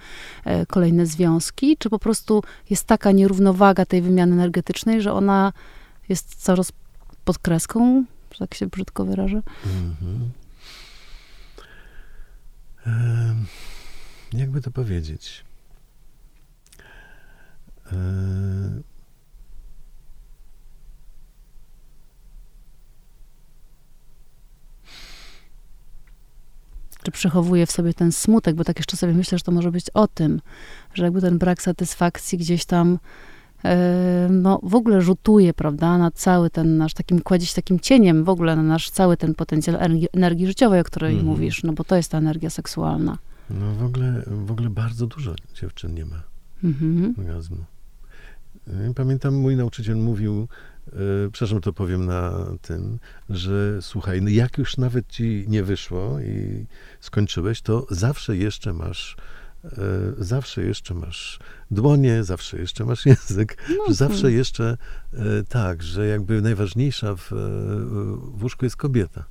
[0.44, 1.76] e, kolejne związki?
[1.76, 5.52] Czy po prostu jest taka nierównowaga tej wymiany energetycznej, że ona
[6.08, 6.72] jest coraz
[7.24, 9.42] pod kreską, że tak się brzydko wyrażę?
[9.66, 10.43] Mhm
[14.32, 15.44] jakby to powiedzieć?
[27.02, 29.90] Czy przechowuje w sobie ten smutek, bo tak jeszcze sobie myślę, że to może być
[29.90, 30.40] o tym,
[30.94, 32.98] że jakby ten brak satysfakcji gdzieś tam
[34.30, 38.28] no, w ogóle rzutuje, prawda, na cały ten nasz, takim, kładzie się takim cieniem w
[38.28, 41.28] ogóle na nasz cały ten potencjał energii, energii życiowej, o której mhm.
[41.28, 43.18] mówisz, no bo to jest ta energia seksualna.
[43.50, 46.22] No w ogóle, w ogóle bardzo dużo dziewczyn nie ma
[46.64, 47.14] mhm.
[47.18, 47.64] orgazmu.
[48.94, 50.48] Pamiętam, mój nauczyciel mówił,
[50.92, 52.98] yy, przepraszam, to powiem na tym,
[53.30, 56.66] że słuchaj, no jak już nawet ci nie wyszło i
[57.00, 59.16] skończyłeś, to zawsze jeszcze masz
[60.18, 61.38] zawsze jeszcze masz
[61.70, 64.76] dłonie, zawsze jeszcze masz język, no, zawsze jeszcze
[65.12, 65.16] e,
[65.48, 67.36] tak, że jakby najważniejsza w, e,
[68.38, 69.24] w łóżku jest kobieta.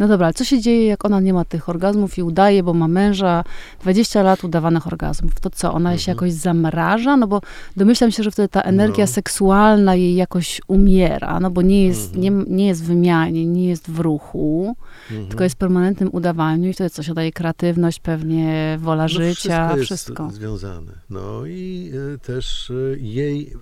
[0.00, 2.74] No dobra, ale co się dzieje, jak ona nie ma tych orgazmów i udaje, bo
[2.74, 3.44] ma męża,
[3.82, 5.40] 20 lat udawanych orgazmów?
[5.40, 5.98] To co, ona mhm.
[5.98, 7.16] się jakoś zamraża?
[7.16, 7.40] No bo
[7.76, 9.12] domyślam się, że wtedy ta energia no.
[9.12, 12.22] seksualna jej jakoś umiera, no bo nie jest, mhm.
[12.22, 14.76] nie, nie jest w wymianie, nie jest w ruchu,
[15.10, 15.28] mhm.
[15.28, 19.84] tylko jest w permanentnym udawaniu i wtedy coś daje kreatywność, pewnie wola no, życia, wszystko.
[19.84, 20.92] wszystko jest związane.
[21.10, 23.54] No i y, też y, jej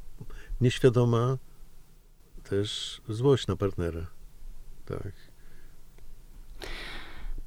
[0.60, 1.38] nieświadoma
[2.48, 4.06] też złość na partnera.
[4.86, 5.27] Tak.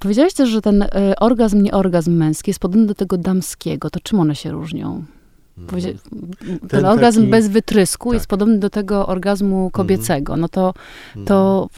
[0.02, 0.88] Powiedziałeś też, że ten y,
[1.20, 3.90] orgazm, nie orgazm męski jest podobny do tego damskiego.
[3.90, 5.04] To czym one się różnią?
[5.68, 6.02] Powiedz-
[6.70, 8.14] Ten, orgazm taki- bez wytrysku tak.
[8.14, 10.38] jest podobny do tego orgazmu kobiecego.
[10.38, 10.74] No to,
[11.08, 11.26] Mhm.
[11.26, 11.70] to,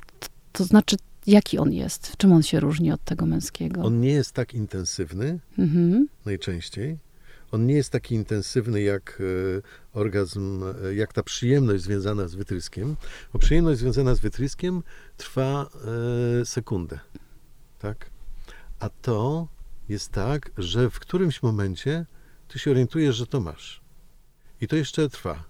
[0.52, 0.96] to znaczy,
[1.28, 2.08] jaki on jest?
[2.08, 3.82] W czym on się różni od tego męskiego?
[3.82, 6.08] On nie jest tak intensywny Mhm.
[6.26, 6.98] najczęściej.
[7.52, 9.22] On nie jest taki intensywny jak
[9.96, 12.96] e, orgazm, e, jak ta przyjemność związana z wytryskiem,
[13.34, 14.84] bo przyjemność związana z wytryskiem
[15.18, 15.70] trwa
[16.42, 17.00] e, sekundę,
[17.80, 18.10] tak?
[18.80, 19.48] A to
[19.90, 22.06] jest tak, że w którymś momencie
[22.48, 23.82] ty się orientujesz, że to masz.
[24.62, 25.44] I to jeszcze trwa.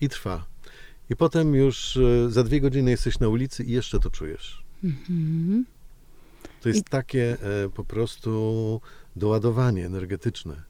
[0.00, 0.44] I trwa.
[1.10, 4.64] I potem już e, za dwie godziny jesteś na ulicy i jeszcze to czujesz.
[4.84, 5.64] Mhm.
[6.62, 8.80] To jest I- takie e, po prostu
[9.16, 10.62] doładowanie energetyczne.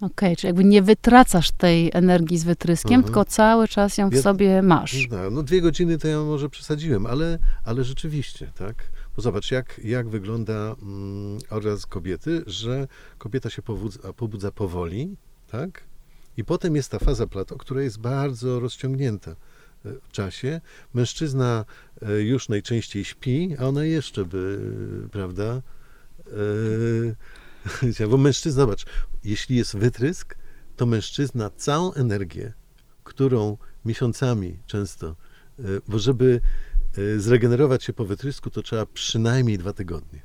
[0.00, 3.04] Okej, czyli jakby nie wytracasz tej energii z wytryskiem, Mhm.
[3.04, 5.08] tylko cały czas ją w Ja- sobie masz.
[5.10, 8.84] No, no dwie godziny to ja może przesadziłem, ale, ale rzeczywiście, tak?
[9.20, 15.16] Zobacz, jak, jak wygląda mm, orgazm kobiety, że kobieta się powudza, pobudza powoli,
[15.50, 15.84] tak?
[16.36, 19.36] I potem jest ta faza plato, która jest bardzo rozciągnięta e,
[20.02, 20.60] w czasie.
[20.94, 21.64] Mężczyzna
[22.02, 24.60] e, już najczęściej śpi, a ona jeszcze by,
[25.12, 25.62] prawda?
[28.00, 28.84] E, bo mężczyzna, zobacz,
[29.24, 30.36] jeśli jest wytrysk,
[30.76, 32.52] to mężczyzna całą energię,
[33.04, 35.16] którą miesiącami często,
[35.88, 36.40] bo żeby
[37.18, 40.22] zregenerować się po wytrysku, to trzeba przynajmniej dwa tygodnie.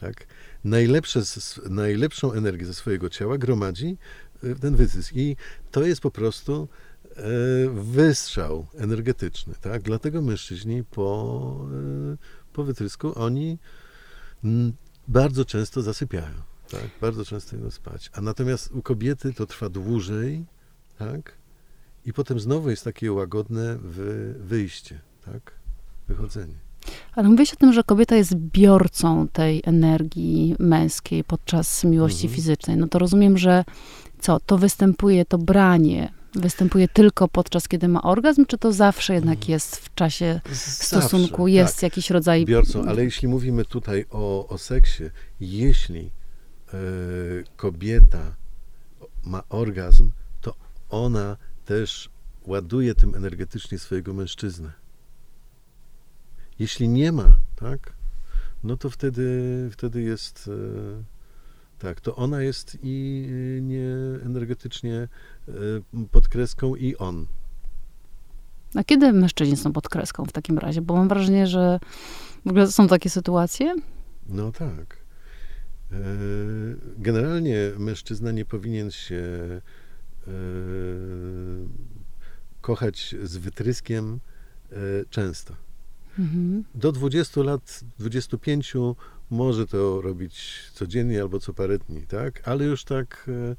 [0.00, 0.26] Tak?
[0.64, 1.22] Najlepsze,
[1.70, 3.96] najlepszą energię ze swojego ciała gromadzi
[4.42, 5.12] e, ten wytrysk.
[5.16, 5.36] I
[5.70, 6.68] to jest po prostu
[7.16, 7.22] e,
[7.74, 9.54] wystrzał energetyczny.
[9.60, 9.82] Tak?
[9.82, 11.66] Dlatego mężczyźni po,
[12.52, 13.58] po wytrysku oni
[14.44, 14.72] mm,
[15.08, 16.34] bardzo często zasypiają.
[16.70, 16.90] Tak?
[17.00, 18.10] Bardzo często idą spać.
[18.12, 20.44] A natomiast u kobiety to trwa dłużej,
[20.98, 21.32] tak?
[22.06, 25.00] I potem znowu jest takie łagodne wy, wyjście,
[25.32, 25.52] tak?
[26.08, 26.54] Wychodzenie.
[27.14, 32.34] Ale mówiłeś o tym, że kobieta jest biorcą tej energii męskiej podczas miłości Mhm.
[32.36, 32.76] fizycznej.
[32.76, 33.64] No to rozumiem, że
[34.20, 39.36] co, to występuje, to branie występuje tylko podczas, kiedy ma orgazm, czy to zawsze jednak
[39.38, 39.50] Mhm.
[39.52, 42.44] jest w czasie W stosunku, jest jakiś rodzaj...
[42.44, 45.04] biorcą, ale jeśli mówimy tutaj o, o seksie,
[45.40, 46.78] jeśli e,
[47.56, 48.34] kobieta
[49.24, 50.10] ma orgazm,
[50.40, 50.54] to
[50.90, 52.08] ona też
[52.46, 54.72] ładuje tym energetycznie swojego mężczyznę.
[56.58, 57.92] Jeśli nie ma, tak,
[58.64, 61.02] no to wtedy, wtedy jest e,
[61.78, 63.88] tak, to ona jest i e, nie
[64.24, 65.08] energetycznie
[65.48, 65.52] e,
[66.10, 67.26] pod kreską i on.
[68.74, 70.82] A kiedy mężczyźni są pod kreską w takim razie?
[70.82, 71.80] Bo mam wrażenie, że
[72.44, 73.74] w ogóle są takie sytuacje.
[74.28, 75.06] No tak.
[76.98, 79.22] Generalnie mężczyzna nie powinien się
[82.60, 84.20] kochać z wytryskiem
[85.10, 85.54] często.
[86.18, 86.64] Mhm.
[86.74, 88.74] Do 20 lat, 25
[89.30, 92.48] może to robić codziennie albo co parę dni, tak?
[92.48, 93.56] Ale już tak e,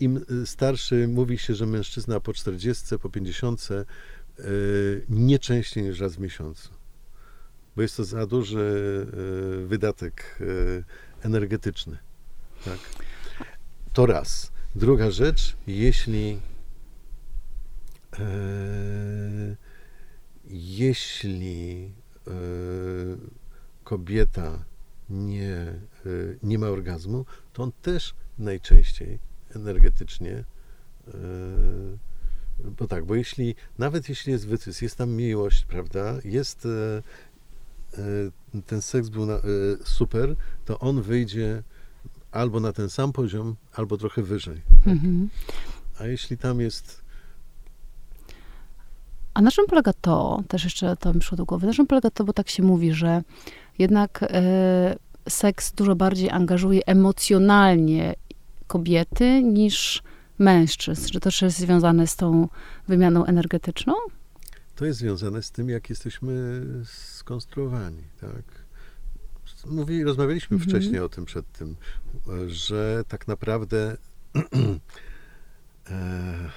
[0.00, 3.84] im starszy mówi się, że mężczyzna po 40, po 50 e,
[5.08, 6.68] nie częściej niż raz w miesiącu.
[7.76, 9.06] Bo jest to za duży
[9.62, 11.98] e, wydatek e, energetyczny.
[12.64, 12.78] Tak?
[13.92, 14.52] To raz.
[14.74, 16.40] Druga rzecz, jeśli
[18.18, 19.56] e,
[20.52, 21.92] jeśli
[22.26, 22.30] e,
[23.84, 24.64] kobieta
[25.10, 25.80] nie, e,
[26.42, 29.18] nie ma orgazmu, to on też najczęściej
[29.56, 30.44] energetycznie
[31.08, 31.12] e,
[32.78, 36.68] bo tak, bo jeśli, nawet jeśli jest wytrysk, jest tam miłość, prawda, jest
[38.66, 39.40] ten seks był na,
[39.84, 41.62] super, to on wyjdzie
[42.30, 44.62] albo na ten sam poziom, albo trochę wyżej.
[44.86, 45.28] Mhm.
[45.98, 47.01] A jeśli tam jest
[49.34, 52.10] A na czym polega to, też jeszcze to mi przyszło do głowy, na czym polega
[52.10, 53.22] to, bo tak się mówi, że
[53.78, 54.96] jednak e,
[55.28, 58.14] seks dużo bardziej angażuje emocjonalnie
[58.66, 60.02] kobiety niż
[60.38, 61.06] mężczyzn.
[61.06, 62.48] Czy to też jest związane z tą
[62.88, 63.94] wymianą energetyczną?
[64.76, 68.42] To jest związane z tym, jak jesteśmy skonstruowani, tak?
[69.66, 70.70] Mówi, rozmawialiśmy Mhm.
[70.70, 71.76] wcześniej o tym przed tym,
[72.46, 73.96] że tak naprawdę
[75.90, 76.50] e,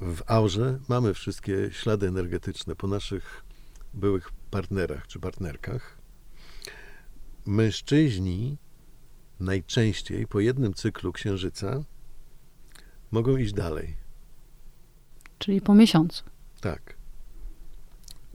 [0.00, 3.44] w aurze mamy wszystkie ślady energetyczne po naszych
[3.94, 5.98] byłych partnerach czy partnerkach.
[7.46, 8.58] Mężczyźni
[9.40, 11.84] najczęściej po jednym cyklu księżyca
[13.10, 13.96] mogą iść dalej.
[15.38, 16.24] Czyli po miesiącu.
[16.60, 16.96] Tak.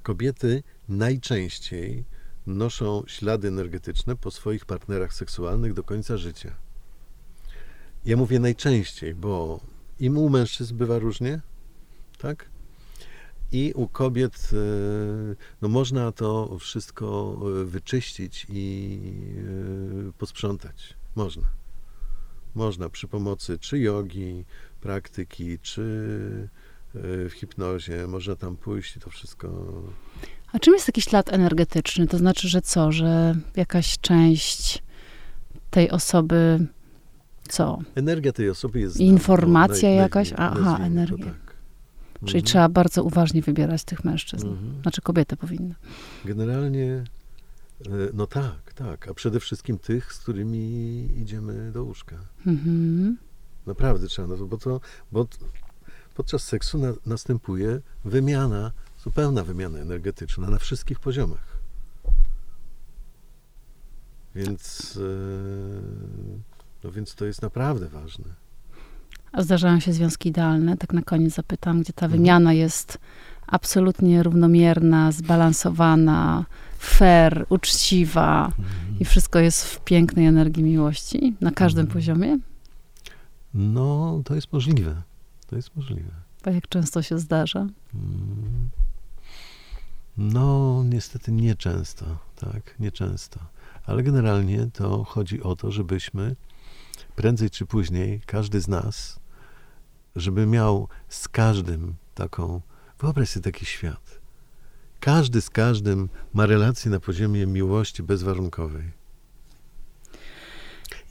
[0.04, 2.06] Kobiety najczęściej
[2.48, 6.56] noszą ślady energetyczne po swoich partnerach seksualnych do końca życia.
[8.06, 9.60] Ja mówię najczęściej, bo
[10.00, 11.42] i u mężczyzn bywa różnie,
[12.24, 12.50] tak?
[13.52, 14.56] I u kobiet e,
[15.62, 19.00] no można to wszystko e, wyczyścić i
[20.10, 20.94] e, posprzątać.
[21.16, 21.44] Można.
[22.56, 24.46] Można przy pomocy czy jogi,
[24.82, 25.84] praktyki, czy
[27.30, 29.74] w hipnozie, można tam pójść i to wszystko.
[30.52, 32.08] A czym jest taki ślad energetyczny?
[32.08, 34.84] To znaczy, że co, że jakaś część
[35.70, 36.68] tej osoby,
[37.50, 37.80] co?
[37.96, 38.96] Energia tej osoby jest.
[38.96, 40.34] znana, Informacja no, naj- jakaś?
[40.38, 41.26] Aha, energia.
[41.26, 41.53] Tak.
[42.26, 42.44] Czyli Mhm.
[42.46, 44.48] trzeba bardzo uważnie wybierać tych mężczyzn.
[44.48, 44.82] Mhm.
[44.82, 45.76] Znaczy kobiety powinny.
[46.26, 47.04] Generalnie,
[47.86, 49.08] e, no tak, tak.
[49.08, 50.60] A przede wszystkim tych, z którymi
[51.22, 52.16] idziemy do łóżka.
[52.48, 53.18] Mhm.
[53.66, 55.28] Naprawdę trzeba, no bo to, bo
[56.16, 58.72] podczas seksu na, następuje wymiana,
[59.04, 61.54] zupełna wymiana energetyczna na wszystkich poziomach.
[64.36, 65.08] Więc, e,
[66.84, 68.43] no więc to jest naprawdę ważne.
[69.34, 70.78] A zdarzają się związki idealne?
[70.78, 72.22] Tak na koniec zapytam, gdzie ta Mhm.
[72.22, 72.98] wymiana jest
[73.48, 76.46] absolutnie równomierna, zbalansowana,
[76.80, 78.52] fair, uczciwa
[79.00, 81.94] i wszystko jest w pięknej energii miłości na każdym Mhm.
[81.94, 82.38] poziomie?
[83.54, 85.02] No, to jest możliwe.
[85.48, 86.12] To jest możliwe.
[86.44, 87.60] A jak często się zdarza?
[87.60, 88.70] Mm.
[90.18, 92.06] No, niestety nieczęsto,
[92.36, 93.40] tak, nieczęsto.
[93.86, 96.36] Ale generalnie to chodzi o to, żebyśmy
[97.16, 99.20] prędzej czy później, każdy z nas,
[100.16, 102.62] żeby miał z każdym taką,
[103.00, 104.20] wyobraź sobie taki świat.
[105.00, 108.92] Każdy z każdym ma relację na poziomie miłości bezwarunkowej.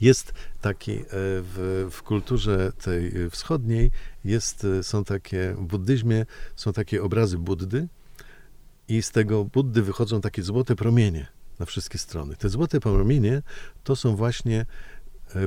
[0.01, 3.91] Jest taki e, w, w kulturze tej wschodniej,
[4.25, 6.25] jest, e, są takie, w buddyzmie
[6.55, 7.87] są takie obrazy Buddy
[8.87, 11.27] i z tego Buddy wychodzą takie złote promienie
[11.59, 12.35] na wszystkie strony.
[12.35, 13.41] Te złote promienie
[13.83, 14.65] to są właśnie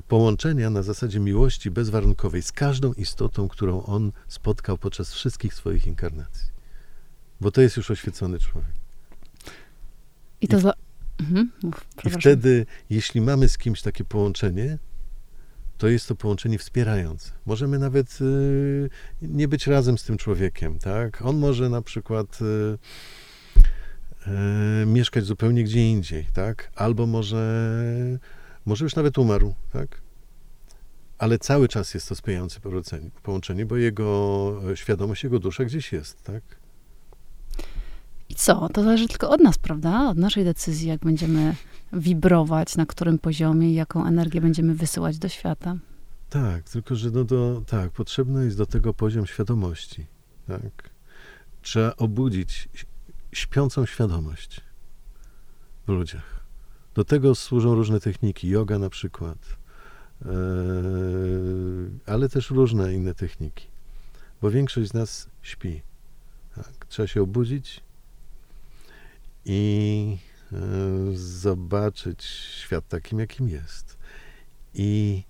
[0.09, 6.51] połączenia na zasadzie miłości bezwarunkowej z każdą istotą, którą on spotkał podczas wszystkich swoich inkarnacji.
[7.41, 8.71] Bo to jest już oświecony człowiek.
[10.41, 10.73] I to I w- za...
[11.21, 11.53] Mhm.
[11.63, 14.79] Mów, I wtedy, jeśli mamy z kimś takie połączenie,
[15.79, 17.31] to jest to połączenie wspierające.
[17.47, 18.91] Możemy nawet y,
[19.23, 21.23] nie być razem z tym człowiekiem, tak?
[21.23, 22.79] On może na przykład y,
[24.83, 26.71] y, mieszkać zupełnie gdzie indziej, tak?
[26.75, 27.79] Albo może,
[28.67, 30.01] może już nawet umarł, tak?
[31.19, 32.61] Ale cały czas jest to sprzyjające
[33.23, 36.43] połączenie- bo jego e, świadomość, jego dusza gdzieś jest, tak?
[38.29, 38.69] I co?
[38.69, 40.09] To zależy tylko od nas, prawda?
[40.11, 41.55] Od naszej decyzji, jak będziemy
[41.93, 45.77] wibrować, na którym poziomie i jaką energię będziemy wysyłać do świata.
[46.31, 50.07] Tak, tylko że no do, tak, potrzebny jest do tego poziom świadomości.
[50.47, 50.91] Tak.
[51.63, 52.69] Trzeba obudzić
[53.33, 54.61] śpiącą świadomość
[55.87, 56.36] w ludziach.
[56.97, 59.39] Do tego służą różne techniki, yoga na przykład,
[60.25, 60.29] e,
[62.07, 63.67] ale też różne inne techniki,
[64.43, 65.83] bo większość z nas śpi.
[66.55, 66.87] Tak.
[66.89, 67.81] Trzeba się obudzić
[69.45, 70.19] i
[70.53, 70.57] e,
[71.15, 73.97] zobaczyć świat takim, jakim jest.
[74.75, 75.23] I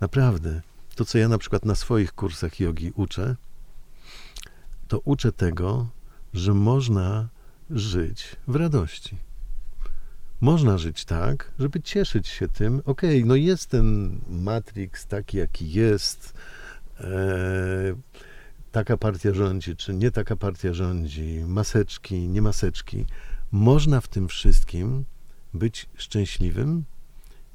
[0.00, 0.62] Naprawdę.
[0.94, 3.36] To, co ja na przykład na swoich kursach jogi uczę,
[4.88, 5.86] to uczę tego,
[6.34, 7.28] że można
[7.70, 9.16] żyć w radości.
[10.40, 16.34] Można żyć tak, żeby cieszyć się tym, okej, no jest ten Matrix taki, jaki jest,
[17.00, 17.06] e,
[18.72, 23.06] taka partia rządzi, czy nie taka partia rządzi, maseczki, nie maseczki.
[23.52, 25.04] Można w tym wszystkim
[25.54, 26.84] być szczęśliwym,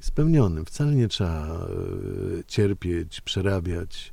[0.00, 0.64] spełnionym.
[0.64, 4.12] Wcale nie trzeba e, cierpieć, przerabiać.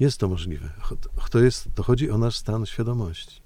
[0.00, 0.70] Jest to możliwe.
[1.30, 3.41] To, jest, to chodzi o nasz stan świadomości.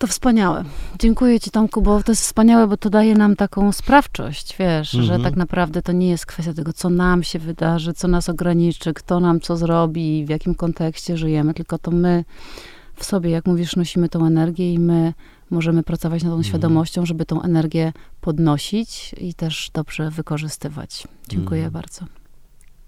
[0.00, 0.64] To wspaniałe.
[0.98, 5.00] Dziękuję Ci, Tomku, bo to jest wspaniałe, bo to daje nam taką sprawczość, wiesz, że
[5.14, 5.22] Mhm.
[5.22, 9.20] tak naprawdę to nie jest kwestia tego, co nam się wydarzy, co nas ograniczy, kto
[9.20, 12.24] nam co zrobi, w jakim kontekście żyjemy, tylko to my
[12.96, 15.14] w sobie, jak mówisz, nosimy tą energię i my
[15.50, 16.44] możemy pracować nad tą Mhm.
[16.44, 21.08] świadomością, żeby tą energię podnosić i też dobrze wykorzystywać.
[21.28, 21.72] Dziękuję Mhm.
[21.72, 22.04] bardzo.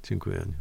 [0.03, 0.55] Dziękuję, Aniu.